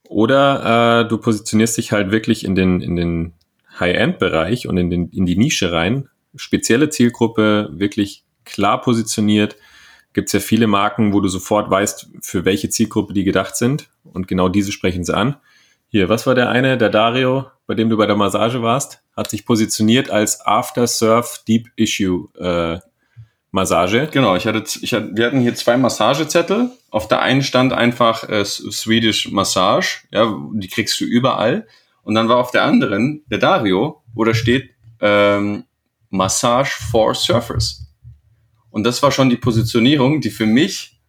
[0.04, 3.32] oder äh, du positionierst dich halt wirklich in den, in den
[3.78, 9.56] High-End-Bereich und in, den, in die Nische rein, spezielle Zielgruppe, wirklich klar positioniert,
[10.12, 13.88] gibt es ja viele Marken, wo du sofort weißt, für welche Zielgruppe die gedacht sind.
[14.04, 15.36] Und genau diese sprechen sie an.
[15.88, 16.78] Hier, was war der eine?
[16.78, 21.42] Der Dario, bei dem du bei der Massage warst, hat sich positioniert als After Surf
[21.46, 22.78] Deep Issue äh,
[23.50, 24.08] Massage.
[24.12, 26.70] Genau, ich hatte, ich hatte, wir hatten hier zwei Massagezettel.
[26.90, 31.66] Auf der einen stand einfach äh, Swedish Massage, ja, die kriegst du überall.
[32.02, 35.64] Und dann war auf der anderen der Dario, wo da steht ähm,
[36.10, 37.89] Massage for Surfers.
[38.70, 41.00] Und das war schon die Positionierung, die für mich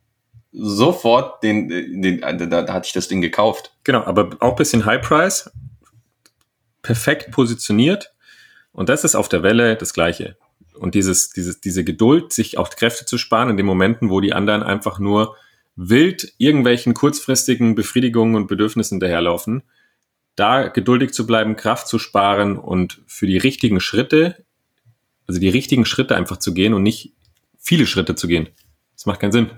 [0.52, 1.70] sofort den,
[2.02, 3.74] den da, da hatte ich das Ding gekauft.
[3.84, 5.50] Genau, aber auch bisschen High Price,
[6.82, 8.14] perfekt positioniert.
[8.74, 10.38] Und das ist auf der Welle das Gleiche.
[10.74, 14.34] Und dieses, dieses, diese Geduld, sich auch Kräfte zu sparen in den Momenten, wo die
[14.34, 15.36] anderen einfach nur
[15.76, 19.64] wild irgendwelchen kurzfristigen Befriedigungen und Bedürfnissen daherlaufen,
[20.36, 24.44] da geduldig zu bleiben, Kraft zu sparen und für die richtigen Schritte,
[25.28, 27.14] also die richtigen Schritte einfach zu gehen und nicht
[27.62, 28.50] viele Schritte zu gehen.
[28.96, 29.52] Das macht keinen Sinn.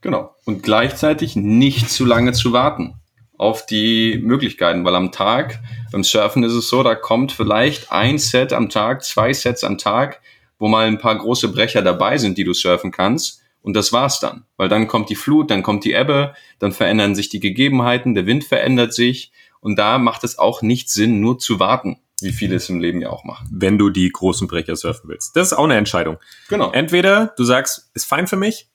[0.00, 0.34] Genau.
[0.46, 2.94] Und gleichzeitig nicht zu lange zu warten
[3.36, 5.60] auf die Möglichkeiten, weil am Tag,
[5.92, 9.78] beim Surfen ist es so, da kommt vielleicht ein Set am Tag, zwei Sets am
[9.78, 10.20] Tag,
[10.58, 13.42] wo mal ein paar große Brecher dabei sind, die du surfen kannst.
[13.60, 14.44] Und das war's dann.
[14.56, 18.26] Weil dann kommt die Flut, dann kommt die Ebbe, dann verändern sich die Gegebenheiten, der
[18.26, 19.30] Wind verändert sich.
[19.60, 23.00] Und da macht es auch nicht Sinn, nur zu warten wie viele es im Leben
[23.00, 23.48] ja auch machen.
[23.50, 25.36] Wenn du die großen Brecher surfen willst.
[25.36, 26.18] Das ist auch eine Entscheidung.
[26.48, 26.72] Genau.
[26.72, 28.68] Entweder du sagst, ist fein für mich,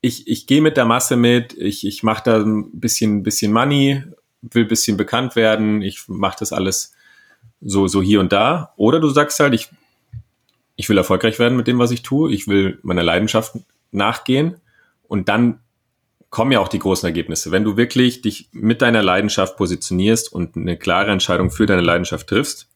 [0.00, 4.02] ich, ich gehe mit der Masse mit, ich, ich mache da ein bisschen, bisschen Money,
[4.40, 6.94] will bisschen bekannt werden, ich mache das alles
[7.60, 8.72] so, so hier und da.
[8.76, 9.68] Oder du sagst halt, ich,
[10.76, 13.58] ich will erfolgreich werden mit dem, was ich tue, ich will meiner Leidenschaft
[13.90, 14.56] nachgehen
[15.06, 15.60] und dann
[16.30, 17.50] kommen ja auch die großen Ergebnisse.
[17.50, 22.28] Wenn du wirklich dich mit deiner Leidenschaft positionierst und eine klare Entscheidung für deine Leidenschaft
[22.28, 22.68] triffst,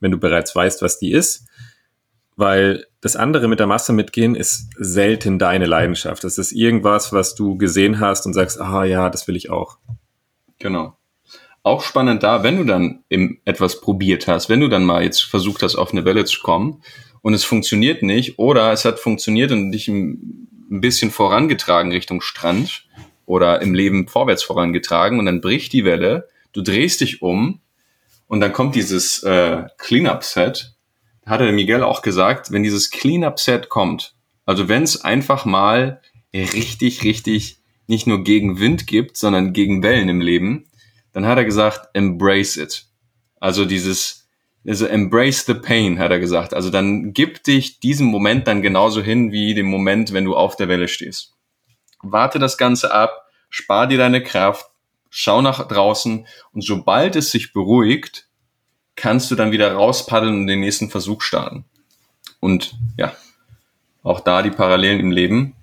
[0.00, 1.46] wenn du bereits weißt, was die ist,
[2.36, 6.24] weil das andere mit der Masse mitgehen ist selten deine Leidenschaft.
[6.24, 9.76] Das ist irgendwas, was du gesehen hast und sagst, ah ja, das will ich auch.
[10.58, 10.96] Genau.
[11.62, 15.22] Auch spannend da, wenn du dann im etwas probiert hast, wenn du dann mal jetzt
[15.22, 16.82] versucht hast, auf eine Welle zu kommen
[17.20, 19.90] und es funktioniert nicht oder es hat funktioniert und dich
[20.70, 22.86] ein bisschen vorangetragen Richtung Strand
[23.26, 27.60] oder im Leben vorwärts vorangetragen und dann bricht die Welle, du drehst dich um
[28.26, 30.74] und dann kommt dieses äh, Cleanup-Set.
[31.24, 34.14] Da hat der Miguel auch gesagt, wenn dieses Cleanup-Set kommt,
[34.46, 36.00] also wenn es einfach mal
[36.32, 40.66] richtig, richtig nicht nur gegen Wind gibt, sondern gegen Wellen im Leben,
[41.12, 42.86] dann hat er gesagt, embrace it.
[43.40, 44.19] Also dieses,
[44.66, 46.54] also embrace the pain, hat er gesagt.
[46.54, 50.56] Also dann gib dich diesem Moment dann genauso hin wie dem Moment, wenn du auf
[50.56, 51.34] der Welle stehst.
[52.02, 54.66] Warte das Ganze ab, spar dir deine Kraft,
[55.10, 58.28] schau nach draußen und sobald es sich beruhigt,
[58.96, 61.64] kannst du dann wieder rauspaddeln und den nächsten Versuch starten.
[62.38, 63.14] Und ja,
[64.02, 65.54] auch da die Parallelen im Leben.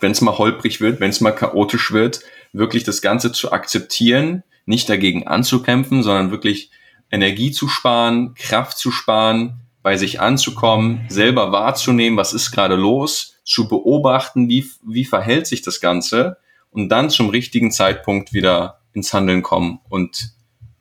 [0.00, 2.20] Wenn es mal holprig wird, wenn es mal chaotisch wird,
[2.52, 6.70] wirklich das Ganze zu akzeptieren, nicht dagegen anzukämpfen, sondern wirklich
[7.10, 13.36] Energie zu sparen, Kraft zu sparen, bei sich anzukommen, selber wahrzunehmen, was ist gerade los,
[13.44, 16.38] zu beobachten, wie, wie verhält sich das Ganze
[16.70, 20.30] und dann zum richtigen Zeitpunkt wieder ins Handeln kommen und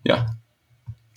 [0.05, 0.27] ja,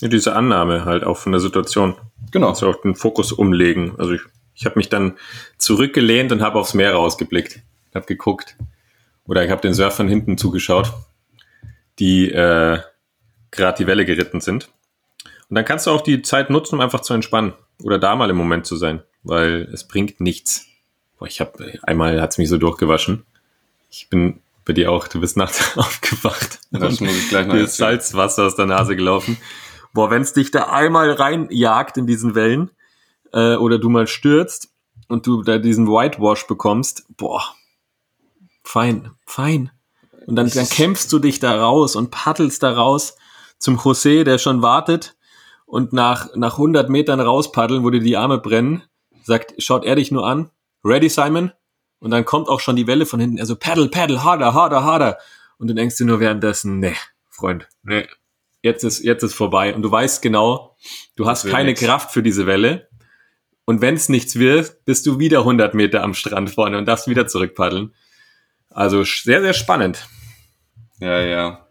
[0.00, 1.94] Ja, diese Annahme halt auch von der Situation.
[2.32, 2.48] genau.
[2.50, 3.94] Also auch den Fokus umlegen.
[3.98, 4.20] Also ich,
[4.54, 5.16] ich habe mich dann
[5.58, 7.60] zurückgelehnt und habe aufs Meer rausgeblickt.
[7.94, 8.56] Habe geguckt.
[9.26, 10.92] Oder ich habe den Surfern hinten zugeschaut,
[11.98, 12.78] die äh,
[13.50, 14.68] gerade die Welle geritten sind.
[15.48, 17.54] Und dann kannst du auch die Zeit nutzen, um einfach zu entspannen.
[17.82, 19.02] Oder da mal im Moment zu sein.
[19.22, 20.66] Weil es bringt nichts.
[21.18, 23.24] Boah, ich habe einmal hat's mich so durchgewaschen.
[23.90, 26.58] Ich bin bei dir auch, du bist nachts aufgewacht.
[26.70, 27.66] Das muss ich gleich noch Dir.
[27.66, 29.38] Salzwasser aus der Nase gelaufen.
[29.94, 32.70] Boah, wenn's dich da einmal reinjagt in diesen Wellen
[33.32, 34.70] äh, oder du mal stürzt
[35.08, 37.42] und du da diesen Whitewash bekommst, boah,
[38.62, 39.70] fein, fein.
[40.26, 43.16] Und dann, dann kämpfst du dich da raus und paddelst da raus
[43.58, 45.15] zum José, der schon wartet
[45.66, 48.82] und nach, nach 100 Metern rauspaddeln, wo dir die Arme brennen,
[49.22, 50.50] sagt, schaut er dich nur an,
[50.84, 51.52] ready Simon?
[51.98, 55.18] Und dann kommt auch schon die Welle von hinten, also paddle, paddle, harder, harder, harder.
[55.58, 56.94] Und du denkst dir nur währenddessen, nee,
[57.30, 58.06] Freund, nee,
[58.62, 59.74] jetzt ist, jetzt ist vorbei.
[59.74, 60.76] Und du weißt genau,
[61.16, 61.80] du hast keine nix.
[61.80, 62.88] Kraft für diese Welle.
[63.64, 67.08] Und wenn es nichts wird, bist du wieder 100 Meter am Strand vorne und darfst
[67.08, 67.94] wieder zurückpaddeln.
[68.70, 70.06] Also sehr, sehr spannend.
[71.00, 71.66] Ja, ja.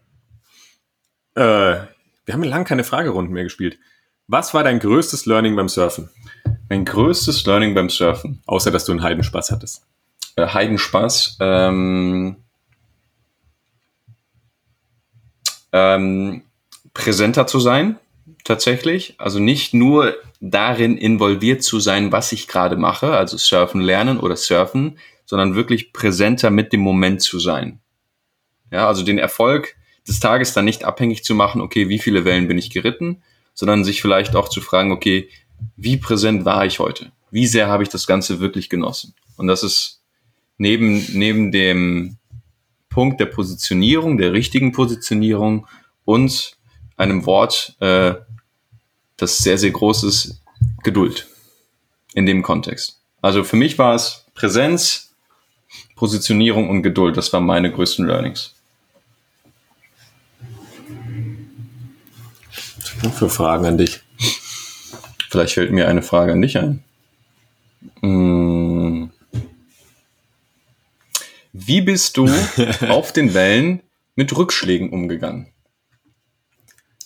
[1.34, 1.86] Äh,
[2.26, 3.78] wir haben lange keine Fragerunden mehr gespielt.
[4.26, 6.10] Was war dein größtes Learning beim Surfen?
[6.68, 8.42] Mein größtes Learning beim Surfen.
[8.46, 9.86] Außer, dass du einen Heidenspaß hattest.
[10.34, 11.38] Äh, Heidenspaß.
[11.40, 12.36] Ähm,
[15.72, 16.42] ähm,
[16.92, 17.98] präsenter zu sein,
[18.42, 19.14] tatsächlich.
[19.18, 24.36] Also nicht nur darin involviert zu sein, was ich gerade mache, also surfen lernen oder
[24.36, 27.80] surfen, sondern wirklich präsenter mit dem Moment zu sein.
[28.72, 29.75] Ja, also den Erfolg
[30.08, 33.22] des Tages dann nicht abhängig zu machen, okay, wie viele Wellen bin ich geritten,
[33.54, 35.28] sondern sich vielleicht auch zu fragen, okay,
[35.76, 37.12] wie präsent war ich heute?
[37.30, 39.14] Wie sehr habe ich das Ganze wirklich genossen?
[39.36, 40.02] Und das ist
[40.58, 42.18] neben, neben dem
[42.88, 45.66] Punkt der Positionierung, der richtigen Positionierung
[46.04, 46.56] und
[46.96, 48.14] einem Wort, äh,
[49.16, 50.42] das sehr, sehr groß ist,
[50.82, 51.26] Geduld
[52.14, 53.00] in dem Kontext.
[53.20, 55.14] Also für mich war es Präsenz,
[55.94, 57.16] Positionierung und Geduld.
[57.16, 58.55] Das waren meine größten Learnings.
[63.14, 64.00] Für Fragen an dich.
[65.30, 66.82] Vielleicht fällt mir eine Frage an dich ein.
[68.00, 69.10] Mm.
[71.52, 72.28] Wie bist du
[72.88, 73.82] auf den Wellen
[74.14, 75.52] mit Rückschlägen umgegangen?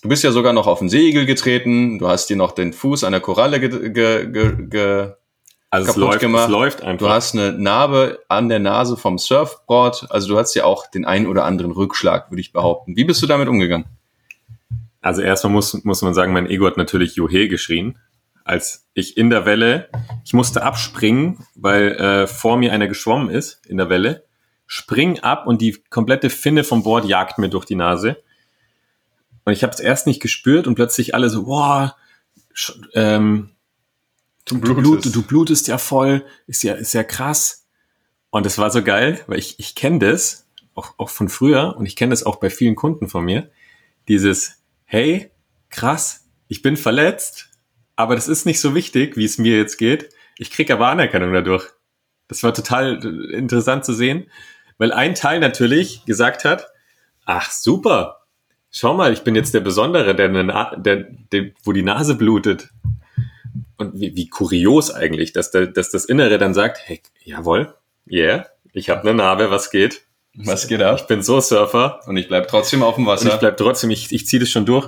[0.03, 3.05] Du bist ja sogar noch auf den Segel getreten, du hast dir noch den Fuß
[3.05, 5.12] an der Koralle ge ge ge ge
[5.68, 6.44] Also es Kaputt läuft, gemacht.
[6.44, 7.07] es läuft einfach.
[7.07, 11.05] Du hast eine Narbe an der Nase vom Surfboard, also du hast ja auch den
[11.05, 12.96] einen oder anderen Rückschlag, würde ich behaupten.
[12.96, 13.85] Wie bist du damit umgegangen?
[15.00, 17.98] Also erstmal muss, muss man sagen, mein Ego hat natürlich Johe geschrien,
[18.44, 19.88] als ich in der Welle,
[20.24, 24.24] ich musste abspringen, weil äh, vor mir einer geschwommen ist in der Welle,
[24.66, 28.22] spring ab und die komplette Finne vom Board jagt mir durch die Nase.
[29.44, 31.96] Und ich habe es erst nicht gespürt und plötzlich alle so, boah,
[32.54, 33.50] sch- ähm,
[34.44, 35.12] du, du, blutest.
[35.12, 37.66] blut, du blutest ja voll, ist ja, ist ja krass.
[38.30, 41.86] Und es war so geil, weil ich, ich kenne das, auch, auch von früher, und
[41.86, 43.50] ich kenne das auch bei vielen Kunden von mir,
[44.08, 44.60] dieses,
[44.90, 45.31] hey,
[45.68, 47.48] krass, ich bin verletzt,
[47.94, 50.09] aber das ist nicht so wichtig, wie es mir jetzt geht.
[50.37, 51.64] Ich krieg aber Anerkennung dadurch.
[52.26, 52.96] Das war total
[53.33, 54.29] interessant zu sehen,
[54.79, 56.66] weil ein Teil natürlich gesagt hat,
[57.24, 58.26] ach super,
[58.72, 62.70] schau mal, ich bin jetzt der Besondere, der, Na- der, der wo die Nase blutet.
[63.76, 67.76] Und wie, wie kurios eigentlich, dass, der, dass das Innere dann sagt, hey, jawohl,
[68.11, 70.03] yeah, ich habe eine Narbe, was geht?
[70.37, 70.99] Was geht ab?
[71.01, 73.38] Ich bin so Surfer, Und ich bleib trotzdem auf dem und ich Wasser.
[73.38, 74.87] bleib trotzdem, ich, ich ziehe das schon durch.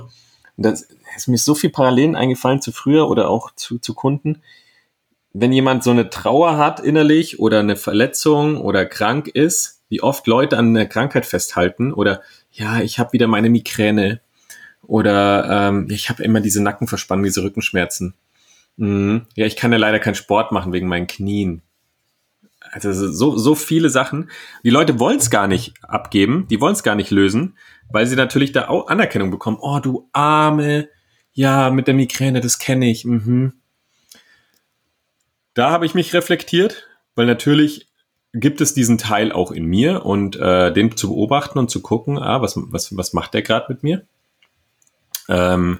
[0.55, 4.41] Und das ist mir so viel Parallelen eingefallen zu früher oder auch zu, zu Kunden.
[5.33, 10.27] Wenn jemand so eine Trauer hat innerlich oder eine Verletzung oder krank ist, wie oft
[10.27, 14.21] Leute an einer Krankheit festhalten oder ja, ich habe wieder meine Migräne
[14.83, 18.13] oder ähm, ich habe immer diese Nackenverspannung, diese Rückenschmerzen.
[18.77, 19.25] Mhm.
[19.35, 21.61] Ja, ich kann ja leider keinen Sport machen wegen meinen Knien.
[22.73, 24.29] Also so, so viele Sachen.
[24.63, 27.57] Die Leute wollen es gar nicht abgeben, die wollen es gar nicht lösen,
[27.91, 29.57] weil sie natürlich da auch Anerkennung bekommen.
[29.61, 30.89] Oh, du Arme,
[31.33, 33.05] ja, mit der Migräne, das kenne ich.
[33.05, 33.53] Mhm.
[35.53, 37.87] Da habe ich mich reflektiert, weil natürlich
[38.33, 42.17] gibt es diesen Teil auch in mir und äh, den zu beobachten und zu gucken,
[42.17, 44.07] ah, was, was, was macht der gerade mit mir?
[45.29, 45.79] Ähm,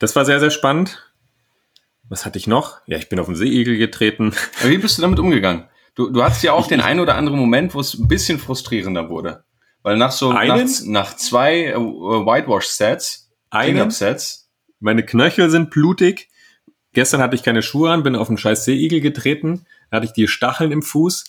[0.00, 1.12] das war sehr, sehr spannend.
[2.08, 2.80] Was hatte ich noch?
[2.86, 4.34] Ja, ich bin auf den Seeigel getreten.
[4.60, 5.68] Aber wie bist du damit umgegangen?
[5.94, 9.08] Du, du hattest ja auch den einen oder anderen Moment, wo es ein bisschen frustrierender
[9.08, 9.44] wurde.
[9.82, 13.30] Weil nach so, nach, nach zwei äh, Whitewash-Sets?
[13.50, 16.28] Cleanup-Sets, Meine Knöchel sind blutig,
[16.92, 20.12] gestern hatte ich keine Schuhe an, bin auf einen scheiß Seeigel getreten, da hatte ich
[20.12, 21.24] die Stacheln im Fuß,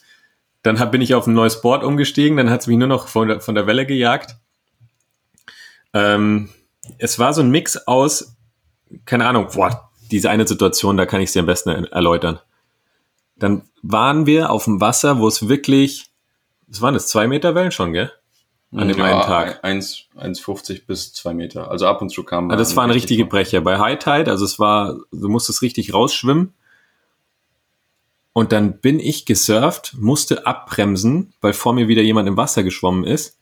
[0.64, 3.08] dann hab, bin ich auf ein neues Board umgestiegen, dann hat es mich nur noch
[3.08, 4.38] von der, von der Welle gejagt.
[5.94, 6.50] Ähm,
[6.98, 8.36] es war so ein Mix aus,
[9.06, 12.40] keine Ahnung, boah, diese eine Situation, da kann ich sie am besten er erläutern.
[13.36, 16.08] Dann waren wir auf dem Wasser, wo es wirklich,
[16.68, 18.12] was waren das, zwei Meter Wellen schon, gell?
[18.72, 19.64] An dem einen Tag.
[19.64, 21.70] 1 1,50 bis zwei Meter.
[21.72, 22.50] Also ab und zu kam.
[22.50, 23.62] Also das waren richtige Brecher.
[23.62, 26.54] Bei High Tide, also es war, du musstest richtig rausschwimmen.
[28.34, 33.06] Und dann bin ich gesurft, musste abbremsen, weil vor mir wieder jemand im Wasser geschwommen
[33.06, 33.40] ist.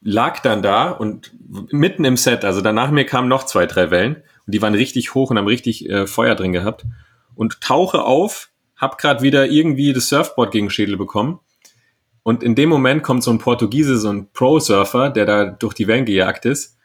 [0.00, 1.32] Lag dann da und
[1.70, 5.14] mitten im Set, also danach mir kamen noch zwei, drei Wellen und die waren richtig
[5.14, 6.86] hoch und haben richtig äh, Feuer drin gehabt.
[7.34, 8.49] Und tauche auf,
[8.80, 11.40] hab grad wieder irgendwie das Surfboard gegen Schädel bekommen.
[12.22, 15.86] Und in dem Moment kommt so ein Portugiese, so ein Pro-Surfer, der da durch die
[15.86, 16.78] Wellen gejagt ist.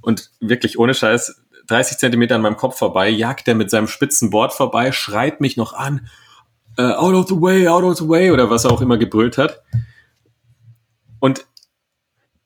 [0.00, 4.30] Und wirklich ohne Scheiß 30 Zentimeter an meinem Kopf vorbei, jagt er mit seinem spitzen
[4.30, 6.08] Board vorbei, schreit mich noch an,
[6.78, 9.38] uh, out of the way, out of the way oder was er auch immer gebrüllt
[9.38, 9.62] hat.
[11.20, 11.46] Und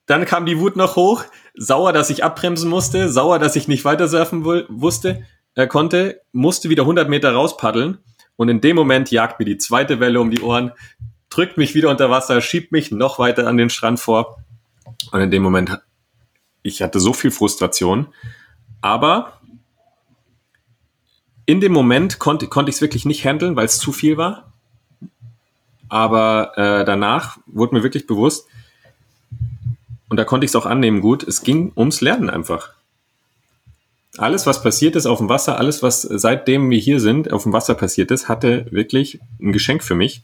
[0.05, 1.23] dann kam die Wut noch hoch,
[1.55, 6.69] sauer, dass ich abbremsen musste, sauer, dass ich nicht weiter surfen wusste, äh, konnte, musste
[6.69, 7.99] wieder 100 Meter rauspaddeln
[8.37, 10.71] und in dem Moment jagt mir die zweite Welle um die Ohren,
[11.29, 14.37] drückt mich wieder unter Wasser, schiebt mich noch weiter an den Strand vor.
[15.11, 15.79] Und in dem Moment,
[16.63, 18.07] ich hatte so viel Frustration.
[18.81, 19.39] Aber
[21.45, 24.51] in dem Moment konnte, konnte ich es wirklich nicht handeln, weil es zu viel war.
[25.89, 28.47] Aber äh, danach wurde mir wirklich bewusst,
[30.07, 32.74] und da konnte ich es auch annehmen gut, es ging ums Lernen einfach.
[34.17, 37.53] Alles, was passiert ist auf dem Wasser, alles, was seitdem wir hier sind, auf dem
[37.53, 40.23] Wasser passiert ist, hatte wirklich ein Geschenk für mich.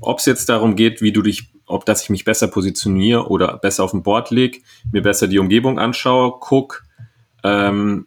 [0.00, 3.58] Ob es jetzt darum geht, wie du dich, ob dass ich mich besser positioniere oder
[3.58, 6.84] besser auf dem Board leg, mir besser die Umgebung anschaue, guck,
[7.44, 8.06] ähm,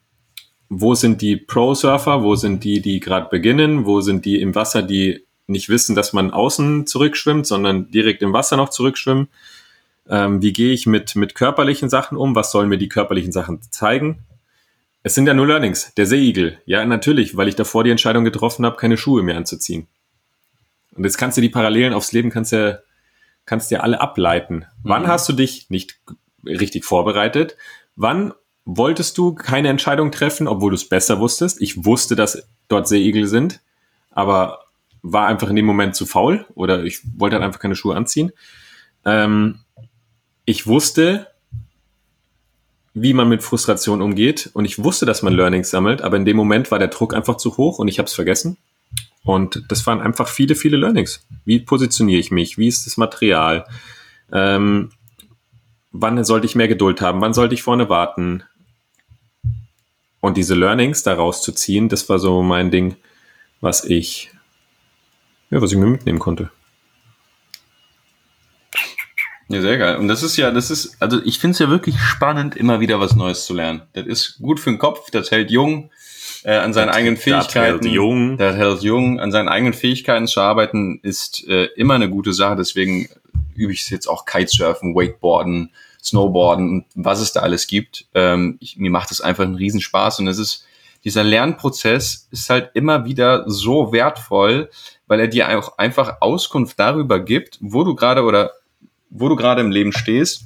[0.69, 4.81] wo sind die Pro-Surfer, wo sind die, die gerade beginnen, wo sind die im Wasser,
[4.81, 9.27] die nicht wissen, dass man außen zurückschwimmt, sondern direkt im Wasser noch zurückschwimmen.
[10.09, 12.36] Ähm, wie gehe ich mit, mit körperlichen Sachen um?
[12.36, 14.19] Was sollen mir die körperlichen Sachen zeigen?
[15.04, 15.94] Es sind ja nur Learnings.
[15.96, 16.60] Der Seeigel.
[16.66, 19.88] Ja, natürlich, weil ich davor die Entscheidung getroffen habe, keine Schuhe mehr anzuziehen.
[20.96, 22.80] Und jetzt kannst du die Parallelen aufs Leben kannst ja,
[23.46, 24.56] kannst ja alle ableiten.
[24.56, 24.66] Mhm.
[24.84, 26.00] Wann hast du dich nicht
[26.46, 27.58] richtig vorbereitet?
[27.96, 31.62] Wann wolltest du keine Entscheidung treffen, obwohl du es besser wusstest?
[31.62, 33.60] Ich wusste, dass dort Seeigel sind,
[34.10, 34.60] aber
[35.02, 38.32] war einfach in dem Moment zu faul oder ich wollte halt einfach keine Schuhe anziehen.
[39.04, 39.60] Ähm,
[40.46, 41.28] ich wusste,
[42.93, 46.38] wie man mit Frustration umgeht und ich wusste, dass man Learnings sammelt, aber in dem
[46.38, 48.58] Moment war der Druck einfach zu hoch und ich habe es vergessen
[49.23, 51.25] und das waren einfach viele, viele Learnings.
[51.45, 52.58] Wie positioniere ich mich?
[52.58, 53.65] Wie ist das Material?
[54.32, 54.91] Ähm,
[55.91, 57.21] wann sollte ich mehr Geduld haben?
[57.21, 58.43] Wann sollte ich vorne warten?
[60.19, 62.95] Und diese Learnings daraus zu ziehen, das war so mein Ding,
[63.60, 64.32] was ich,
[65.49, 66.49] ja, was ich mir mitnehmen konnte.
[69.49, 69.97] Ja, sehr geil.
[69.97, 72.99] Und das ist ja, das ist, also ich finde es ja wirklich spannend, immer wieder
[72.99, 73.82] was Neues zu lernen.
[73.93, 75.91] Das ist gut für den Kopf, das hält jung
[76.43, 77.77] äh, an seinen das, eigenen Fähigkeiten.
[77.77, 78.38] Das hält jung.
[78.38, 79.19] Das hält jung.
[79.19, 82.56] An seinen eigenen Fähigkeiten zu arbeiten, ist äh, immer eine gute Sache.
[82.56, 83.10] Deswegen
[83.56, 85.71] übe ich jetzt auch Kitesurfen, Wakeboarden,
[86.03, 88.08] Snowboarden und was es da alles gibt.
[88.13, 90.65] Ähm, ich, mir macht es einfach einen Riesenspaß und es ist,
[91.03, 94.69] dieser Lernprozess ist halt immer wieder so wertvoll,
[95.08, 98.51] weil er dir auch einfach Auskunft darüber gibt, wo du gerade oder
[99.13, 100.45] wo du gerade im Leben stehst,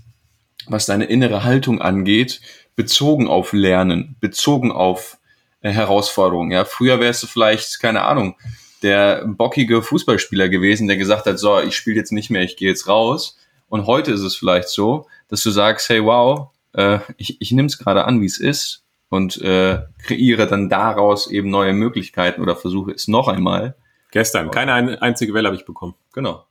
[0.67, 2.41] was deine innere Haltung angeht,
[2.75, 5.17] bezogen auf Lernen, bezogen auf
[5.61, 6.51] äh, Herausforderungen.
[6.51, 8.35] Ja, früher wärst du vielleicht, keine Ahnung,
[8.83, 12.69] der bockige Fußballspieler gewesen, der gesagt hat, so, ich spiele jetzt nicht mehr, ich gehe
[12.69, 13.37] jetzt raus.
[13.69, 17.67] Und heute ist es vielleicht so, dass du sagst, hey, wow, äh, ich, ich nehme
[17.67, 22.55] es gerade an, wie es ist und äh, kreiere dann daraus eben neue Möglichkeiten oder
[22.55, 23.75] versuche es noch einmal.
[24.17, 25.93] Gestern, keine einzige Welle habe ich bekommen.
[26.11, 26.47] Genau.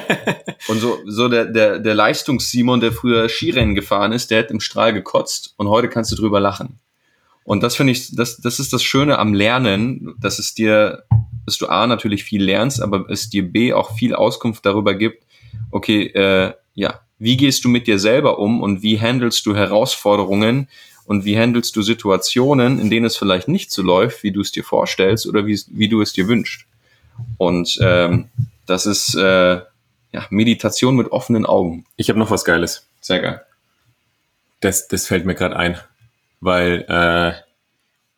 [0.68, 4.60] und so, so der, der, der Leistungs-Simon, der früher Skirennen gefahren ist, der hat im
[4.60, 6.78] Strahl gekotzt und heute kannst du drüber lachen.
[7.44, 11.02] Und das finde ich, das, das ist das Schöne am Lernen, dass es dir,
[11.44, 15.26] dass du A natürlich viel lernst, aber es dir B auch viel Auskunft darüber gibt,
[15.70, 20.66] okay, äh, ja, wie gehst du mit dir selber um und wie handelst du Herausforderungen
[21.04, 24.50] und wie handelst du Situationen, in denen es vielleicht nicht so läuft, wie du es
[24.50, 26.64] dir vorstellst oder wie, wie du es dir wünschst.
[27.38, 28.28] Und ähm,
[28.66, 29.60] das ist äh,
[30.12, 31.84] ja, Meditation mit offenen Augen.
[31.96, 32.88] Ich habe noch was Geiles.
[33.00, 33.42] Sehr geil.
[34.60, 35.78] Das, das fällt mir gerade ein
[36.42, 37.40] weil äh,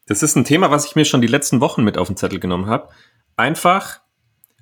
[0.06, 2.40] das ist ein Thema, was ich mir schon die letzten Wochen mit auf den Zettel
[2.40, 2.88] genommen habe.
[3.36, 4.00] Einfach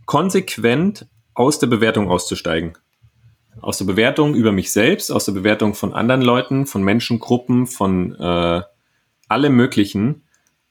[0.04, 2.76] konsequent aus der Bewertung auszusteigen.
[3.60, 8.16] Aus der Bewertung über mich selbst, aus der Bewertung von anderen Leuten, von Menschengruppen, von
[8.16, 8.62] äh,
[9.28, 10.21] allem Möglichen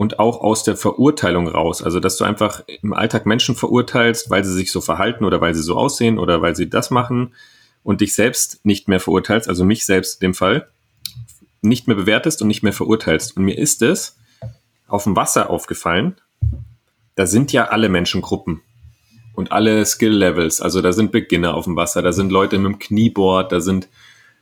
[0.02, 1.84] und auch aus der Verurteilung raus.
[1.84, 5.54] Also, dass du einfach im Alltag Menschen verurteilst, weil sie sich so verhalten oder weil
[5.54, 7.36] sie so aussehen oder weil sie das machen
[7.84, 10.68] und dich selbst nicht mehr verurteilst, also mich selbst in dem Fall,
[11.62, 13.38] nicht mehr bewertest und nicht mehr verurteilst.
[13.38, 14.18] Und mir ist es
[14.88, 16.16] auf dem Wasser aufgefallen,
[17.14, 18.62] da sind ja alle Menschengruppen
[19.36, 20.62] und alle Skill-Levels.
[20.62, 23.88] Also da sind Beginner auf dem Wasser, da sind Leute mit dem Knieboard, da sind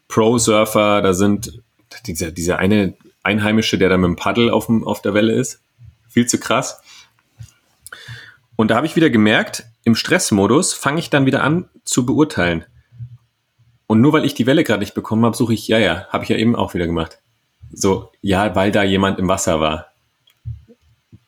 [0.08, 1.62] Pro-Surfer, da sind
[2.06, 2.94] dieser, dieser eine
[3.24, 5.62] Einheimische, der da mit dem Paddel auf, dem, auf der Welle ist.
[6.08, 6.82] Viel zu krass.
[8.56, 12.66] Und da habe ich wieder gemerkt, im Stressmodus fange ich dann wieder an zu beurteilen.
[13.88, 16.24] Und nur weil ich die Welle gerade nicht bekommen habe, suche ich, ja, ja, habe
[16.24, 17.20] ich ja eben auch wieder gemacht.
[17.72, 19.88] So, ja, weil da jemand im Wasser war.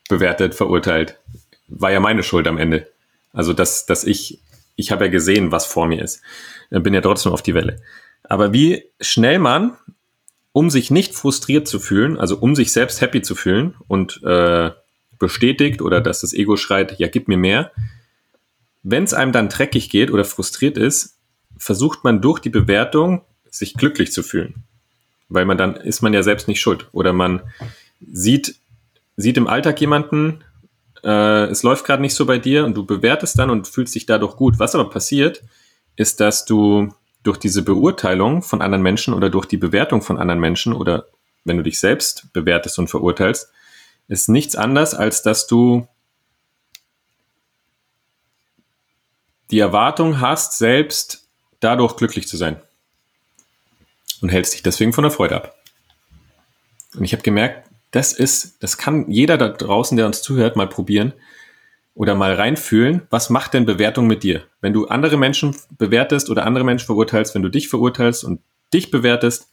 [0.10, 1.20] Bewertet, verurteilt.
[1.68, 2.88] War ja meine Schuld am Ende.
[3.34, 4.42] Also, dass, dass ich,
[4.76, 6.22] ich habe ja gesehen, was vor mir ist.
[6.70, 7.82] Bin ja trotzdem auf die Welle.
[8.24, 9.78] Aber wie schnell man
[10.54, 14.72] um sich nicht frustriert zu fühlen, also um sich selbst happy zu fühlen und äh,
[15.18, 17.72] bestätigt oder dass das Ego schreit, ja, gib mir mehr.
[18.84, 21.18] Wenn es einem dann dreckig geht oder frustriert ist,
[21.58, 24.64] versucht man durch die Bewertung sich glücklich zu fühlen.
[25.30, 26.88] Weil man dann ist man ja selbst nicht schuld.
[26.92, 27.42] Oder man
[28.02, 28.56] sieht,
[29.16, 30.44] sieht im Alltag jemanden,
[31.04, 34.06] äh, es läuft gerade nicht so bei dir und du bewertest dann und fühlst dich
[34.06, 34.60] dadurch gut.
[34.60, 35.44] Was aber passiert,
[35.96, 36.94] ist, dass du
[37.24, 41.06] durch diese Beurteilung von anderen Menschen oder durch die Bewertung von anderen Menschen oder
[41.44, 43.52] wenn du dich selbst bewertest und verurteilst,
[44.08, 45.88] ist nichts anderes, als dass du
[49.50, 51.28] die Erwartung hast, selbst
[51.60, 52.62] dadurch glücklich zu sein.
[54.22, 55.56] Und hältst dich deswegen von der Freude ab.
[56.96, 60.68] Und ich habe gemerkt, das ist, das kann jeder da draußen, der uns zuhört, mal
[60.68, 61.14] probieren
[61.94, 64.44] oder mal reinfühlen, was macht denn Bewertung mit dir?
[64.62, 68.42] Wenn du andere Menschen bewertest oder andere Menschen verurteilst, wenn du dich verurteilst und
[68.74, 69.52] dich bewertest,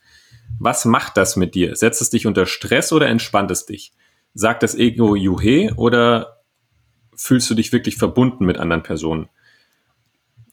[0.58, 1.76] was macht das mit dir?
[1.76, 3.92] Setzt es dich unter Stress oder entspannt es dich?
[4.34, 6.42] Sagt das Ego Juhe oder
[7.16, 9.28] fühlst du dich wirklich verbunden mit anderen Personen?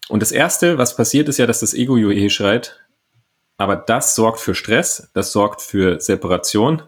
[0.07, 2.79] Und das erste, was passiert, ist ja, dass das Ego Juhe schreit,
[3.57, 6.83] aber das sorgt für Stress, das sorgt für Separation,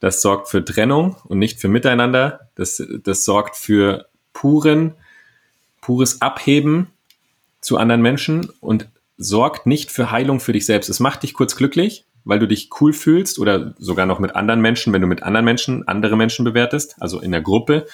[0.00, 4.07] das sorgt für Trennung und nicht für Miteinander, das, das sorgt für
[4.38, 4.94] puren,
[5.80, 6.92] pures Abheben
[7.60, 10.88] zu anderen Menschen und sorgt nicht für Heilung für dich selbst.
[10.88, 14.60] Es macht dich kurz glücklich, weil du dich cool fühlst oder sogar noch mit anderen
[14.60, 17.86] Menschen, wenn du mit anderen Menschen andere Menschen bewertest, also in der Gruppe,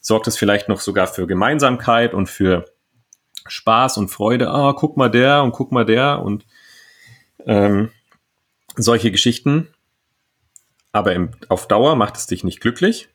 [0.00, 2.66] sorgt es vielleicht noch sogar für Gemeinsamkeit und für
[3.48, 4.50] Spaß und Freude.
[4.50, 6.46] Ah, guck mal der und guck mal der und
[7.44, 7.90] ähm,
[8.76, 9.66] solche Geschichten.
[10.92, 13.08] Aber im, auf Dauer macht es dich nicht glücklich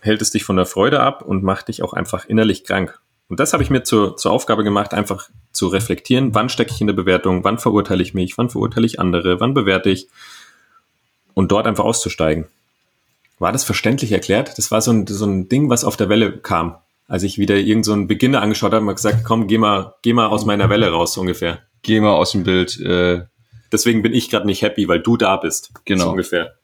[0.00, 3.00] hält es dich von der Freude ab und macht dich auch einfach innerlich krank.
[3.28, 6.80] Und das habe ich mir zur, zur Aufgabe gemacht, einfach zu reflektieren, wann stecke ich
[6.80, 10.08] in der Bewertung, wann verurteile ich mich, wann verurteile ich andere, wann bewerte ich
[11.32, 12.46] und dort einfach auszusteigen.
[13.38, 14.58] War das verständlich erklärt?
[14.58, 16.76] Das war so ein, so ein Ding, was auf der Welle kam.
[17.08, 20.28] Als ich wieder irgendeinen so Beginner angeschaut habe, und gesagt, komm, geh mal, geh mal
[20.28, 21.62] aus meiner Welle raus, so ungefähr.
[21.82, 22.80] Geh mal aus dem Bild.
[22.80, 23.24] Äh,
[23.74, 25.72] Deswegen bin ich gerade nicht happy, weil du da bist.
[25.84, 26.04] Genau.
[26.04, 26.54] So ungefähr.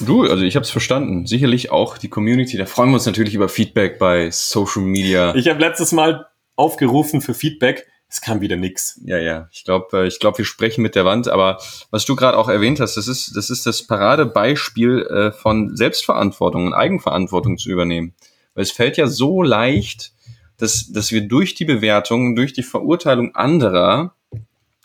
[0.00, 1.26] Du, also ich habe es verstanden.
[1.26, 2.56] Sicherlich auch die Community.
[2.56, 5.34] Da freuen wir uns natürlich über Feedback bei Social Media.
[5.34, 6.26] Ich habe letztes Mal
[6.56, 7.86] aufgerufen für Feedback.
[8.08, 9.00] Es kam wieder nix.
[9.04, 9.48] Ja, ja.
[9.52, 11.28] Ich glaube, äh, ich glaube, wir sprechen mit der Wand.
[11.28, 11.58] Aber
[11.90, 16.66] was du gerade auch erwähnt hast, das ist, das ist das Paradebeispiel äh, von Selbstverantwortung
[16.66, 18.14] und Eigenverantwortung zu übernehmen.
[18.54, 20.12] Weil es fällt ja so leicht,
[20.58, 24.14] dass, dass wir durch die Bewertung, durch die Verurteilung anderer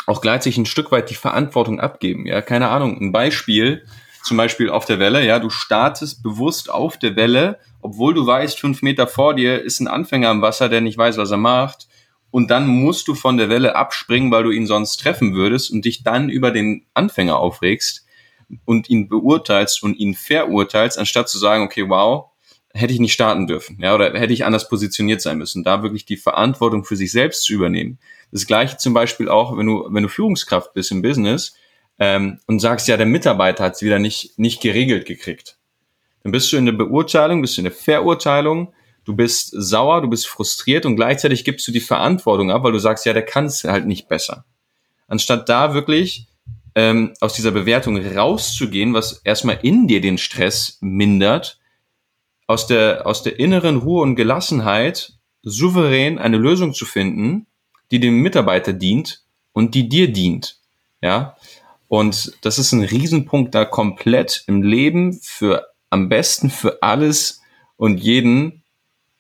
[0.06, 2.26] auch gleichzeitig ein Stück weit die Verantwortung abgeben.
[2.26, 2.98] Ja, keine Ahnung.
[3.00, 3.84] Ein Beispiel
[4.28, 8.60] zum Beispiel auf der Welle, ja, du startest bewusst auf der Welle, obwohl du weißt,
[8.60, 11.88] fünf Meter vor dir ist ein Anfänger im Wasser, der nicht weiß, was er macht.
[12.30, 15.86] Und dann musst du von der Welle abspringen, weil du ihn sonst treffen würdest und
[15.86, 18.06] dich dann über den Anfänger aufregst
[18.66, 22.26] und ihn beurteilst und ihn verurteilst, anstatt zu sagen, okay, wow,
[22.74, 26.06] hätte ich nicht starten dürfen, ja, oder hätte ich anders positioniert sein müssen, da wirklich
[26.06, 27.98] die Verantwortung für sich selbst zu übernehmen.
[28.32, 31.56] Das gleiche zum Beispiel auch, wenn du, wenn du Führungskraft bist im Business,
[32.00, 35.58] ähm, und sagst, ja, der Mitarbeiter hat es wieder nicht, nicht geregelt gekriegt.
[36.24, 38.74] Dann bist du in der Beurteilung, bist du in der Verurteilung,
[39.06, 42.80] du bist sauer, du bist frustriert und gleichzeitig gibst du die Verantwortung ab, weil du
[42.80, 44.46] sagst, ja, der kann es halt nicht besser.
[45.08, 46.28] Anstatt da wirklich
[46.76, 51.60] ähm, aus dieser Bewertung rauszugehen, was erstmal in dir den Stress mindert,
[52.46, 57.48] aus der, aus der inneren Ruhe und Gelassenheit souverän eine Lösung zu finden,
[57.92, 59.24] die dem Mitarbeiter dient
[59.54, 60.58] und die dir dient.
[61.02, 61.38] Ja,
[61.88, 67.42] und das ist ein Riesenpunkt, da komplett im Leben für am besten für alles
[67.78, 68.64] und jeden,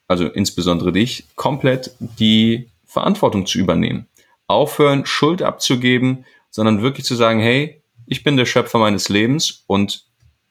[0.07, 4.07] also insbesondere dich, komplett die Verantwortung zu übernehmen.
[4.47, 10.05] Aufhören, Schuld abzugeben, sondern wirklich zu sagen, hey, ich bin der Schöpfer meines Lebens und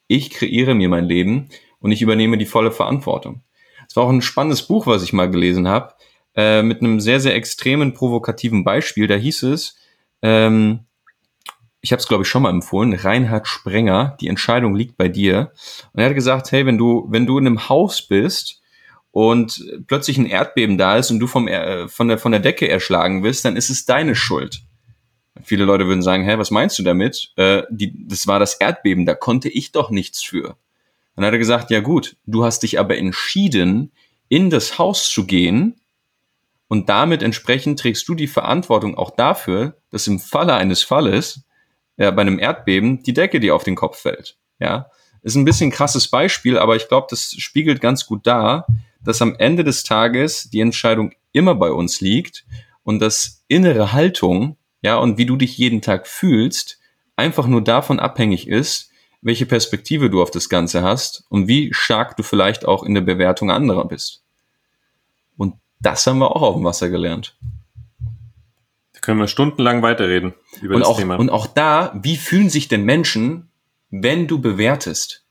[0.06, 1.48] ich kreiere mir mein Leben
[1.80, 3.42] und ich übernehme die volle Verantwortung.
[3.88, 5.94] Es war auch ein spannendes Buch, was ich mal gelesen habe,
[6.34, 9.06] äh, mit einem sehr, sehr extremen, provokativen Beispiel.
[9.06, 9.76] Da hieß es,
[10.22, 10.80] ähm,
[11.86, 15.52] ich habe es glaube ich schon mal empfohlen, Reinhard Sprenger, die Entscheidung liegt bei dir.
[15.92, 18.60] Und er hat gesagt, hey, wenn du, wenn du in einem Haus bist
[19.12, 22.68] und plötzlich ein Erdbeben da ist und du vom, äh, von, der, von der Decke
[22.68, 24.62] erschlagen wirst, dann ist es deine Schuld.
[25.44, 27.32] Viele Leute würden sagen, hä, was meinst du damit?
[27.36, 30.56] Äh, die, das war das Erdbeben, da konnte ich doch nichts für.
[31.14, 33.92] Dann hat er gesagt, ja gut, du hast dich aber entschieden,
[34.28, 35.76] in das Haus zu gehen
[36.66, 41.46] und damit entsprechend trägst du die Verantwortung auch dafür, dass im Falle eines Falles,
[41.96, 44.36] ja, bei einem Erdbeben, die Decke dir auf den Kopf fällt.
[44.58, 44.90] Ja,
[45.22, 48.66] ist ein bisschen krasses Beispiel, aber ich glaube, das spiegelt ganz gut dar,
[49.02, 52.44] dass am Ende des Tages die Entscheidung immer bei uns liegt
[52.82, 56.78] und dass innere Haltung ja, und wie du dich jeden Tag fühlst,
[57.16, 58.90] einfach nur davon abhängig ist,
[59.20, 63.00] welche Perspektive du auf das Ganze hast und wie stark du vielleicht auch in der
[63.00, 64.22] Bewertung anderer bist.
[65.36, 67.36] Und das haben wir auch auf dem Wasser gelernt.
[69.06, 71.16] Können wir stundenlang weiterreden über und das auch, Thema.
[71.16, 73.48] Und auch da, wie fühlen sich denn Menschen,
[73.90, 75.26] wenn du bewertest?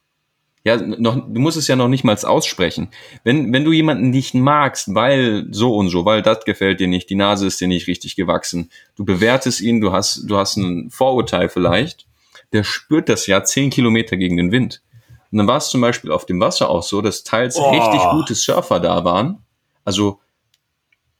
[0.66, 2.90] ja, noch, du musst es ja noch nicht mal aussprechen.
[3.24, 7.08] Wenn, wenn du jemanden nicht magst, weil so und so, weil das gefällt dir nicht,
[7.12, 10.90] die Nase ist dir nicht richtig gewachsen, du bewertest ihn, du hast, du hast ein
[10.90, 12.08] Vorurteil vielleicht,
[12.52, 14.82] der spürt das ja zehn Kilometer gegen den Wind.
[15.32, 17.70] Und dann war es zum Beispiel auf dem Wasser auch so, dass teils oh.
[17.70, 19.44] richtig gute Surfer da waren.
[19.84, 20.20] Also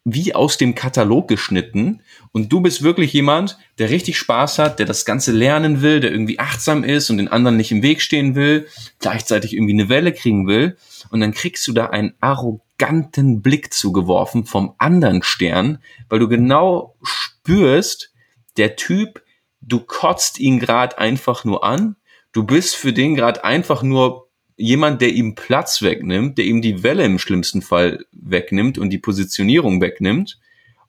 [0.08, 2.02] wie aus dem Katalog geschnitten.
[2.32, 6.12] Und du bist wirklich jemand, der richtig Spaß hat, der das Ganze lernen will, der
[6.12, 8.68] irgendwie achtsam ist und den anderen nicht im Weg stehen will,
[9.00, 10.78] gleichzeitig irgendwie eine Welle kriegen will.
[11.10, 16.96] Und dann kriegst du da einen arroganten Blick zugeworfen vom anderen Stern, weil du genau
[17.02, 18.14] spürst,
[18.58, 19.24] der Typ,
[19.60, 21.96] du kotzt ihn gerade einfach nur an,
[22.32, 24.25] du bist für den gerade einfach nur
[24.58, 28.98] jemand, der ihm Platz wegnimmt, der ihm die Welle im schlimmsten Fall wegnimmt und die
[28.98, 30.40] Positionierung wegnimmt.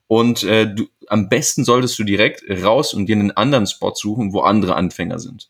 [0.07, 4.31] Und äh, du, am besten solltest du direkt raus und dir einen anderen Spot suchen,
[4.33, 5.49] wo andere Anfänger sind.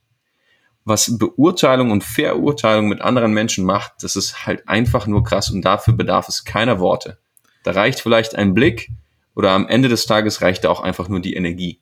[0.84, 5.64] Was Beurteilung und Verurteilung mit anderen Menschen macht, das ist halt einfach nur krass und
[5.64, 7.20] dafür bedarf es keiner Worte.
[7.64, 8.90] Da reicht vielleicht ein Blick
[9.36, 11.82] oder am Ende des Tages reicht da auch einfach nur die Energie.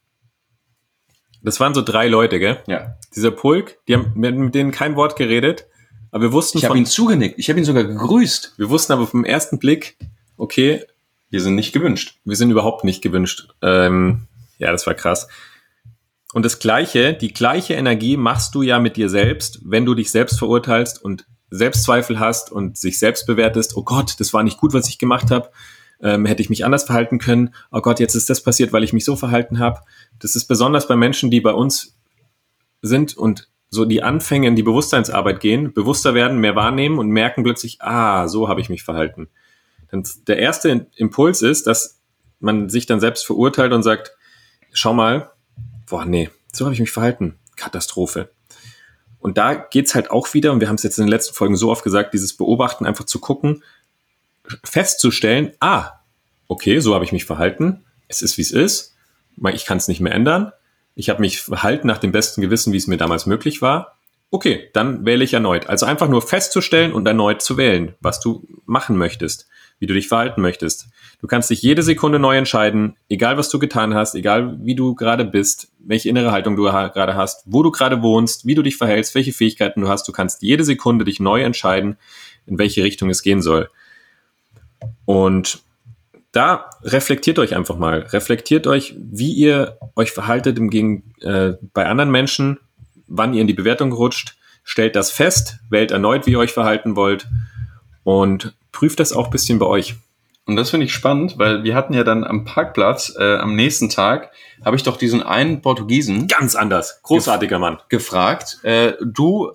[1.44, 2.62] Das waren so drei Leute, gell?
[2.66, 2.98] Ja.
[3.16, 5.68] Dieser Pulk, die haben mit denen kein Wort geredet
[6.16, 7.38] aber wir wussten Ich habe ihn zugenickt.
[7.38, 8.54] Ich habe ihn sogar gegrüßt.
[8.56, 9.98] Wir wussten aber vom ersten Blick,
[10.38, 10.82] okay,
[11.30, 12.22] wir sind nicht gewünscht.
[12.24, 13.50] Wir sind überhaupt nicht gewünscht.
[13.62, 14.22] Ähm,
[14.58, 15.28] ja, das war krass.
[16.32, 20.10] Und das Gleiche, die gleiche Energie machst du ja mit dir selbst, wenn du dich
[20.10, 23.76] selbst verurteilst und Selbstzweifel hast und sich selbst bewertest.
[23.76, 25.52] Oh Gott, das war nicht gut, was ich gemacht habe.
[26.02, 27.54] Ähm, hätte ich mich anders verhalten können.
[27.74, 29.82] Oh Gott, jetzt ist das passiert, weil ich mich so verhalten habe.
[30.20, 31.98] Das ist besonders bei Menschen, die bei uns
[32.82, 37.44] sind und so die Anfänge in die Bewusstseinsarbeit gehen, bewusster werden, mehr wahrnehmen und merken
[37.44, 39.28] plötzlich, ah, so habe ich mich verhalten.
[39.92, 42.00] Dann der erste Impuls ist, dass
[42.40, 44.16] man sich dann selbst verurteilt und sagt,
[44.72, 45.32] schau mal,
[45.88, 47.38] boah, nee, so habe ich mich verhalten.
[47.56, 48.30] Katastrophe.
[49.20, 51.56] Und da geht's halt auch wieder, und wir haben es jetzt in den letzten Folgen
[51.56, 53.64] so oft gesagt, dieses Beobachten, einfach zu gucken,
[54.64, 55.94] festzustellen, ah,
[56.48, 58.96] okay, so habe ich mich verhalten, es ist, wie es ist,
[59.54, 60.52] ich kann es nicht mehr ändern,
[60.96, 63.98] ich habe mich verhalten nach dem besten Gewissen, wie es mir damals möglich war.
[64.32, 65.68] Okay, dann wähle ich erneut.
[65.68, 69.48] Also einfach nur festzustellen und erneut zu wählen, was du machen möchtest,
[69.80, 70.88] wie du dich verhalten möchtest.
[71.22, 74.96] Du kannst dich jede Sekunde neu entscheiden, egal was du getan hast, egal wie du
[74.96, 78.78] gerade bist, welche innere Haltung du gerade hast, wo du gerade wohnst, wie du dich
[78.78, 80.08] verhältst, welche Fähigkeiten du hast.
[80.08, 81.98] Du kannst jede Sekunde dich neu entscheiden,
[82.46, 83.70] in welche Richtung es gehen soll.
[85.06, 85.65] Und
[86.36, 88.00] da reflektiert euch einfach mal.
[88.00, 92.60] Reflektiert euch, wie ihr euch verhaltet im Gegen, äh, bei anderen Menschen,
[93.08, 94.36] wann ihr in die Bewertung rutscht.
[94.64, 97.28] Stellt das fest, wählt erneut, wie ihr euch verhalten wollt
[98.04, 99.96] und prüft das auch bisschen bei euch.
[100.46, 103.90] Und das finde ich spannend, weil wir hatten ja dann am Parkplatz äh, am nächsten
[103.90, 104.32] Tag,
[104.64, 106.28] habe ich doch diesen einen Portugiesen.
[106.28, 107.02] Ganz anders.
[107.02, 107.80] Großartiger Mann.
[107.90, 108.60] Gefragt.
[108.64, 109.52] Äh, du,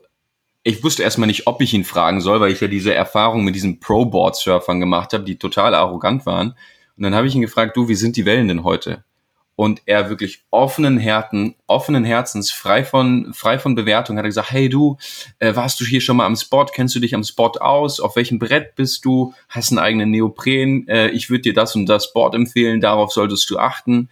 [0.62, 3.54] ich wusste erstmal nicht, ob ich ihn fragen soll, weil ich ja diese Erfahrung mit
[3.54, 6.54] diesen Pro-Board-Surfern gemacht habe, die total arrogant waren.
[6.96, 9.04] Und dann habe ich ihn gefragt, du, wie sind die Wellen denn heute?
[9.56, 14.52] Und er wirklich offenen Herzen, offenen Herzens, frei von, frei von Bewertung, hat er gesagt,
[14.52, 14.96] hey du,
[15.38, 16.64] äh, warst du hier schon mal am Spot?
[16.64, 18.00] Kennst du dich am Spot aus?
[18.00, 19.34] Auf welchem Brett bist du?
[19.48, 20.88] Hast einen eigenen Neopren?
[20.88, 24.08] Äh, ich würde dir das und das Board empfehlen, darauf solltest du achten.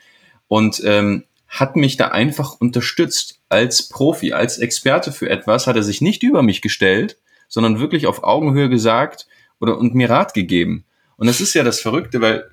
[0.48, 5.82] Und ähm, hat mich da einfach unterstützt als Profi, als Experte für etwas, hat er
[5.82, 7.16] sich nicht über mich gestellt,
[7.48, 9.26] sondern wirklich auf Augenhöhe gesagt
[9.58, 10.84] oder und mir Rat gegeben.
[11.16, 12.50] Und das ist ja das Verrückte, weil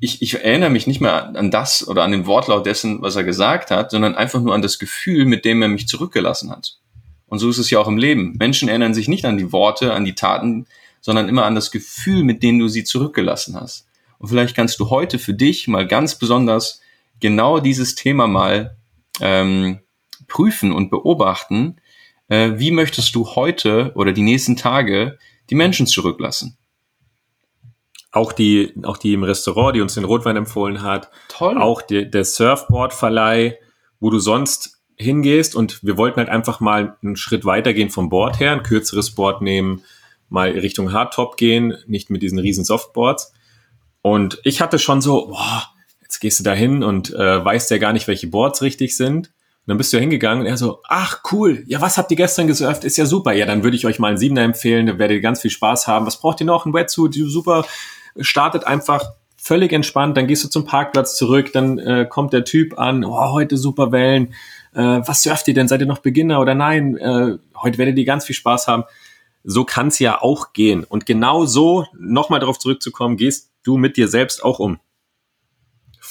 [0.00, 3.24] ich, ich erinnere mich nicht mehr an das oder an den Wortlaut dessen, was er
[3.24, 6.78] gesagt hat, sondern einfach nur an das Gefühl, mit dem er mich zurückgelassen hat.
[7.26, 8.36] Und so ist es ja auch im Leben.
[8.38, 10.66] Menschen erinnern sich nicht an die Worte, an die Taten,
[11.00, 13.86] sondern immer an das Gefühl, mit dem du sie zurückgelassen hast.
[14.18, 16.80] Und vielleicht kannst du heute für dich mal ganz besonders
[17.20, 18.76] genau dieses Thema mal
[19.20, 19.80] ähm,
[20.28, 21.76] prüfen und beobachten.
[22.28, 25.18] Äh, wie möchtest du heute oder die nächsten Tage
[25.50, 26.56] die Menschen zurücklassen?
[28.12, 31.10] Auch die, auch die im Restaurant, die uns den Rotwein empfohlen hat.
[31.28, 31.58] Toll.
[31.58, 33.58] Auch die, der Surfboard-Verleih,
[34.00, 38.40] wo du sonst hingehst und wir wollten halt einfach mal einen Schritt weitergehen vom Board
[38.40, 39.84] her, ein kürzeres Board nehmen,
[40.28, 43.32] mal Richtung Hardtop gehen, nicht mit diesen riesen Softboards.
[44.00, 45.68] Und ich hatte schon so, boah,
[46.06, 49.28] jetzt gehst du da hin und äh, weißt ja gar nicht, welche Boards richtig sind.
[49.28, 52.46] Und dann bist du hingegangen und er so, ach cool, ja, was habt ihr gestern
[52.46, 52.84] gesurft?
[52.84, 53.32] Ist ja super.
[53.32, 55.88] Ja, dann würde ich euch mal einen Siebener empfehlen, da werdet ihr ganz viel Spaß
[55.88, 56.06] haben.
[56.06, 56.64] Was braucht ihr noch?
[56.64, 57.66] Ein Wetsuit, super.
[58.20, 62.78] Startet einfach völlig entspannt, dann gehst du zum Parkplatz zurück, dann äh, kommt der Typ
[62.78, 64.34] an, oh, heute super Wellen.
[64.72, 65.68] Äh, was surft ihr denn?
[65.68, 66.96] Seid ihr noch Beginner oder nein?
[66.96, 68.84] Äh, heute werdet ihr ganz viel Spaß haben.
[69.42, 70.84] So kann es ja auch gehen.
[70.84, 74.78] Und genau so, nochmal darauf zurückzukommen, gehst du mit dir selbst auch um.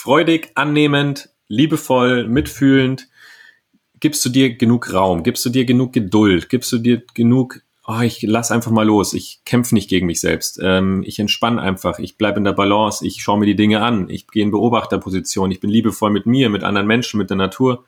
[0.05, 3.07] Freudig, annehmend, liebevoll, mitfühlend,
[3.99, 8.01] gibst du dir genug Raum, gibst du dir genug Geduld, gibst du dir genug, oh,
[8.01, 11.97] ich lass einfach mal los, ich kämpfe nicht gegen mich selbst, ähm, ich entspanne einfach,
[11.97, 15.49] ich bleibe in der Balance, ich schaue mir die Dinge an, ich gehe in Beobachterposition,
[15.49, 17.83] ich bin liebevoll mit mir, mit anderen Menschen, mit der Natur,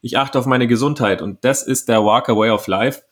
[0.00, 1.22] ich achte auf meine Gesundheit.
[1.22, 3.02] Und das ist der Walker Way of Life,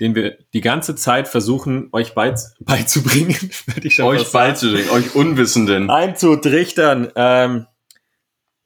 [0.00, 3.34] den wir die ganze Zeit versuchen, euch beiz beizubringen,
[3.64, 5.88] würde ich schon euch beizubringen, euch Unwissenden.
[5.88, 7.10] einzutrichtern.
[7.16, 7.66] Ähm,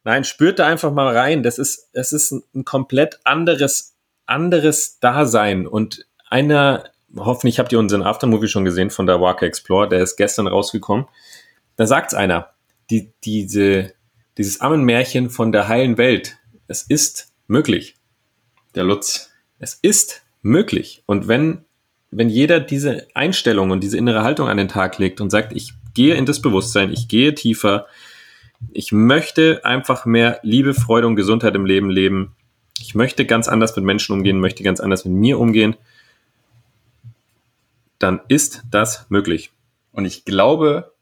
[0.04, 1.42] nein, spürt da einfach mal rein.
[1.42, 3.96] Das ist, das ist ein, ein komplett anderes,
[4.26, 5.66] anderes Dasein.
[5.66, 6.84] Und einer,
[7.16, 11.06] hoffentlich habt ihr unseren Aftermovie schon gesehen von der Walker Explore, der ist gestern rausgekommen.
[11.76, 12.50] Da sagt's einer,
[12.90, 13.92] die, diese,
[14.38, 16.36] dieses Ammenmärchen von der heilen Welt.
[16.66, 17.96] Es ist möglich.
[18.74, 19.30] Der Lutz.
[19.58, 21.02] Es ist möglich.
[21.06, 21.64] Und wenn,
[22.10, 25.72] wenn jeder diese Einstellung und diese innere Haltung an den Tag legt und sagt, ich
[25.94, 27.86] gehe in das Bewusstsein, ich gehe tiefer,
[28.72, 32.36] ich möchte einfach mehr Liebe, Freude und Gesundheit im Leben leben.
[32.78, 35.76] Ich möchte ganz anders mit Menschen umgehen, möchte ganz anders mit mir umgehen.
[37.98, 39.50] Dann ist das möglich.
[39.92, 40.92] Und ich glaube,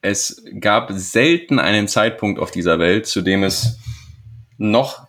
[0.00, 3.78] es gab selten einen Zeitpunkt auf dieser Welt, zu dem es
[4.58, 5.06] noch,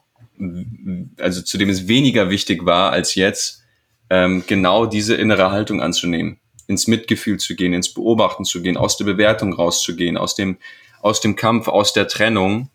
[1.20, 3.64] also zu dem es weniger wichtig war als jetzt,
[4.10, 8.98] ähm, genau diese innere Haltung anzunehmen, ins Mitgefühl zu gehen, ins Beobachten zu gehen, aus
[8.98, 10.58] der Bewertung rauszugehen, aus dem,
[11.06, 12.70] aus dem Kampf, aus der Trennung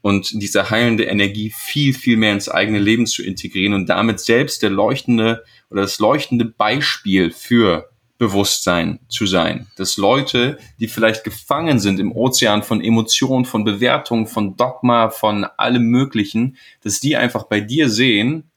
[0.00, 4.62] und diese heilende Energie viel, viel mehr ins eigene Leben zu integrieren und damit selbst
[4.62, 9.66] der leuchtende oder das leuchtende Beispiel für Bewusstsein zu sein.
[9.76, 15.44] Dass Leute, die vielleicht gefangen sind im Ozean von Emotionen, von Bewertungen, von Dogma, von
[15.44, 18.50] allem Möglichen, dass die einfach bei dir sehen,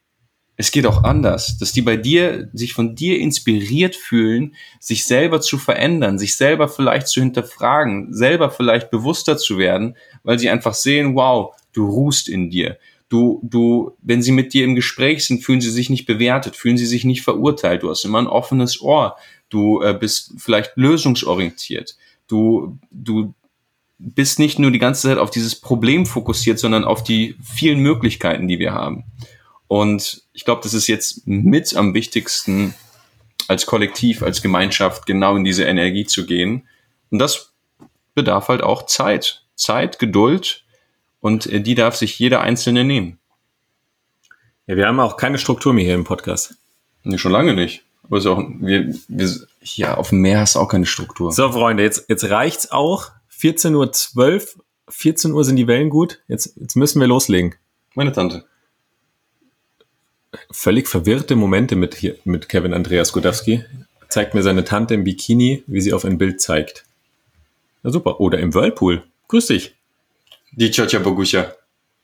[0.61, 5.41] es geht auch anders, dass die bei dir sich von dir inspiriert fühlen, sich selber
[5.41, 10.75] zu verändern, sich selber vielleicht zu hinterfragen, selber vielleicht bewusster zu werden, weil sie einfach
[10.75, 12.77] sehen, wow, du ruhst in dir.
[13.09, 16.77] Du, du, wenn sie mit dir im Gespräch sind, fühlen sie sich nicht bewertet, fühlen
[16.77, 17.81] sie sich nicht verurteilt.
[17.81, 19.15] Du hast immer ein offenes Ohr.
[19.49, 21.97] Du äh, bist vielleicht lösungsorientiert.
[22.27, 23.33] Du, du
[23.97, 28.47] bist nicht nur die ganze Zeit auf dieses Problem fokussiert, sondern auf die vielen Möglichkeiten,
[28.47, 29.05] die wir haben.
[29.71, 32.73] Und ich glaube, das ist jetzt mit am wichtigsten
[33.47, 36.67] als Kollektiv, als Gemeinschaft genau in diese Energie zu gehen.
[37.09, 37.53] Und das
[38.13, 39.45] bedarf halt auch Zeit.
[39.55, 40.65] Zeit, Geduld
[41.21, 43.17] und äh, die darf sich jeder Einzelne nehmen.
[44.67, 46.55] Ja, wir haben auch keine Struktur mehr hier im Podcast.
[47.03, 47.85] Nee, schon lange nicht.
[48.03, 49.29] Aber ist auch, wir, wir,
[49.61, 51.31] ja, auf dem Meer hast du auch keine Struktur.
[51.31, 53.11] So, Freunde, jetzt, jetzt reicht's auch.
[53.39, 56.19] 14.12 Uhr, 14 Uhr sind die Wellen gut.
[56.27, 57.55] Jetzt, jetzt müssen wir loslegen.
[57.95, 58.50] Meine Tante.
[60.51, 63.63] Völlig verwirrte Momente mit, hier, mit Kevin Andreas Godowski.
[64.09, 66.83] Zeigt mir seine Tante im Bikini, wie sie auf ein Bild zeigt.
[67.83, 68.19] Na super.
[68.19, 69.03] Oder im Whirlpool.
[69.27, 69.75] Grüß dich.
[70.51, 71.53] Die Chacha Bogusha.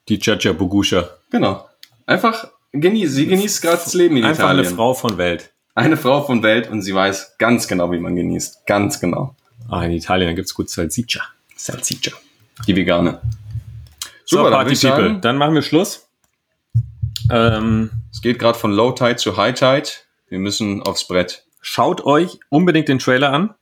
[0.08, 1.10] Die Chacha Bogusha.
[1.30, 1.68] Genau.
[2.06, 4.66] Einfach genießt, sie genießt gerade das Leben in Einfach Italien.
[4.68, 5.52] eine Frau von Welt.
[5.76, 8.66] Eine Frau von Welt und sie weiß ganz genau, wie man genießt.
[8.66, 9.36] Ganz genau.
[9.70, 11.22] Ah, in Italien gibt's gut Salsiccia.
[11.56, 12.14] Salsiccia.
[12.66, 13.22] Die vegane.
[14.26, 15.20] So, Super, dann Party People.
[15.22, 16.07] Dann machen wir Schluss.
[17.30, 19.90] Ähm, es geht gerade von Low Tide zu High Tide.
[20.30, 21.46] Wir müssen aufs Brett.
[21.62, 23.54] Schaut euch unbedingt den Trailer an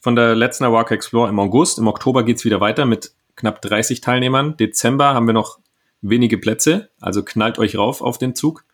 [0.00, 1.78] von der letzten Awaka Explore im August.
[1.78, 4.56] Im Oktober geht's wieder weiter mit knapp 30 Teilnehmern.
[4.56, 5.58] Dezember haben wir noch
[6.02, 8.64] wenige Plätze, also knallt euch rauf auf den Zug.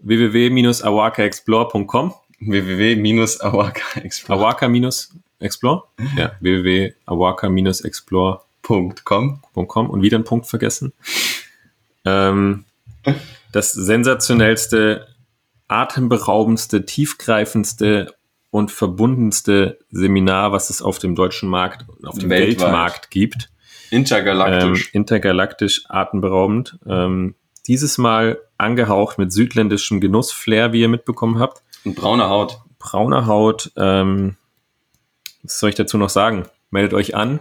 [0.00, 5.84] www.awakaexplore.com www-awaka explore Awaka-Explore?
[6.16, 9.90] Ja, www.awaka-explore.com com.
[9.90, 10.92] und wieder einen Punkt vergessen.
[12.04, 12.64] Ähm,
[13.56, 15.08] das sensationellste
[15.66, 18.14] atemberaubendste, tiefgreifendste
[18.50, 22.60] und verbundenste Seminar, was es auf dem deutschen Markt, auf dem Weltweit.
[22.60, 23.50] Weltmarkt gibt.
[23.90, 24.90] Intergalaktisch.
[24.92, 26.78] Ähm, intergalaktisch atemberaubend.
[26.86, 27.34] Ähm,
[27.66, 31.62] dieses Mal angehaucht mit südländischem Genussflair, wie ihr mitbekommen habt.
[31.84, 32.60] und braune Haut.
[32.78, 33.72] Brauner Haut.
[33.76, 34.36] Ähm,
[35.42, 36.44] was soll ich dazu noch sagen?
[36.70, 37.40] Meldet euch an.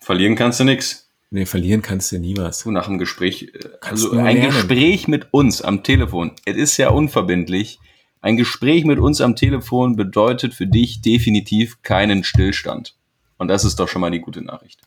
[0.00, 1.09] Verlieren kannst du nix.
[1.32, 2.64] Nee, verlieren kannst du nie was.
[2.64, 4.42] Du nach dem Gespräch, äh, Kannst also ein lernen.
[4.50, 6.32] Gespräch mit uns am Telefon.
[6.44, 7.78] Es ist ja unverbindlich.
[8.20, 12.96] Ein Gespräch mit uns am Telefon bedeutet für dich definitiv keinen Stillstand.
[13.38, 14.82] Und das ist doch schon mal die gute Nachricht.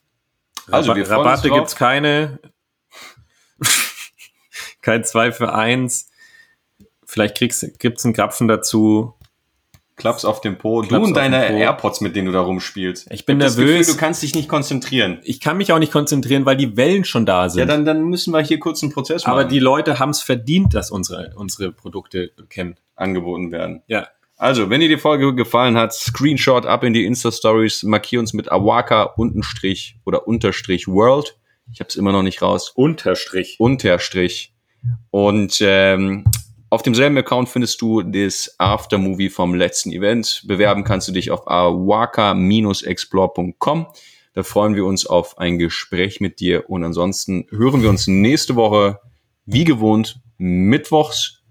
[0.70, 1.60] Also, wir Rabatte drauf.
[1.60, 2.40] gibt's keine.
[4.82, 6.10] Kein 2 für 1.
[7.06, 9.14] Vielleicht kriegst, gibt's einen Krapfen dazu.
[9.96, 10.82] Klaps auf dem Po.
[10.82, 11.60] Du Klaps und auf deine.
[11.60, 13.12] AirPods, mit denen du da rumspielst.
[13.12, 13.80] Ich bin das nervös.
[13.80, 15.20] Gefühl, du kannst dich nicht konzentrieren.
[15.24, 17.60] Ich kann mich auch nicht konzentrieren, weil die Wellen schon da sind.
[17.60, 19.34] Ja, dann, dann müssen wir hier kurz einen Prozess machen.
[19.34, 22.76] Aber die Leute haben's verdient, dass unsere, unsere Produkte kennen.
[22.96, 23.84] angeboten werden.
[23.88, 24.08] Ja.
[24.36, 28.52] Also, wenn dir die Folge gefallen hat, Screenshot ab in die Insta-Stories, markier uns mit
[28.52, 31.38] Awaka untenstrich oder unterstrich World.
[31.72, 32.72] Ich habe es immer noch nicht raus.
[32.76, 33.56] Unterstrich.
[33.60, 34.54] Unterstrich.
[35.12, 36.26] Und ähm,
[36.74, 40.42] auf demselben Account findest du das Aftermovie vom letzten Event.
[40.48, 43.86] Bewerben kannst du dich auf awaka-explore.com.
[44.34, 46.68] Da freuen wir uns auf ein Gespräch mit dir.
[46.72, 49.00] Und ansonsten hören wir uns nächste Woche,
[49.46, 51.44] wie gewohnt, mittwochs.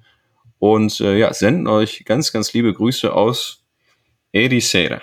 [0.59, 3.63] Und äh, ja, senden euch ganz, ganz liebe Grüße aus
[4.33, 5.03] Ericeira.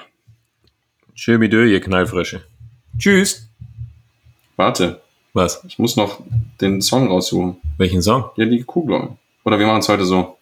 [1.16, 2.42] Tschö, ihr Knallfrische.
[2.98, 3.48] Tschüss.
[4.58, 5.02] Warte,
[5.32, 5.64] Was?
[5.66, 6.20] ich muss noch
[6.60, 7.56] den Song raussuchen.
[7.78, 8.32] Welchen Song?
[8.36, 9.16] Ja, die Kuhglocke.
[9.44, 10.38] Oder wir machen es heute so.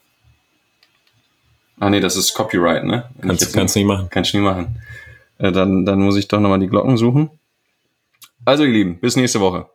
[1.80, 3.10] Ah nee, das ist Copyright, ne?
[3.18, 4.10] Wenn Kannst, kannst du nicht machen.
[4.10, 4.82] Kann ich nie machen.
[5.38, 7.30] Äh, dann, dann muss ich doch nochmal die Glocken suchen.
[8.45, 9.70] Also ihr Lieben, bis nächste Woche.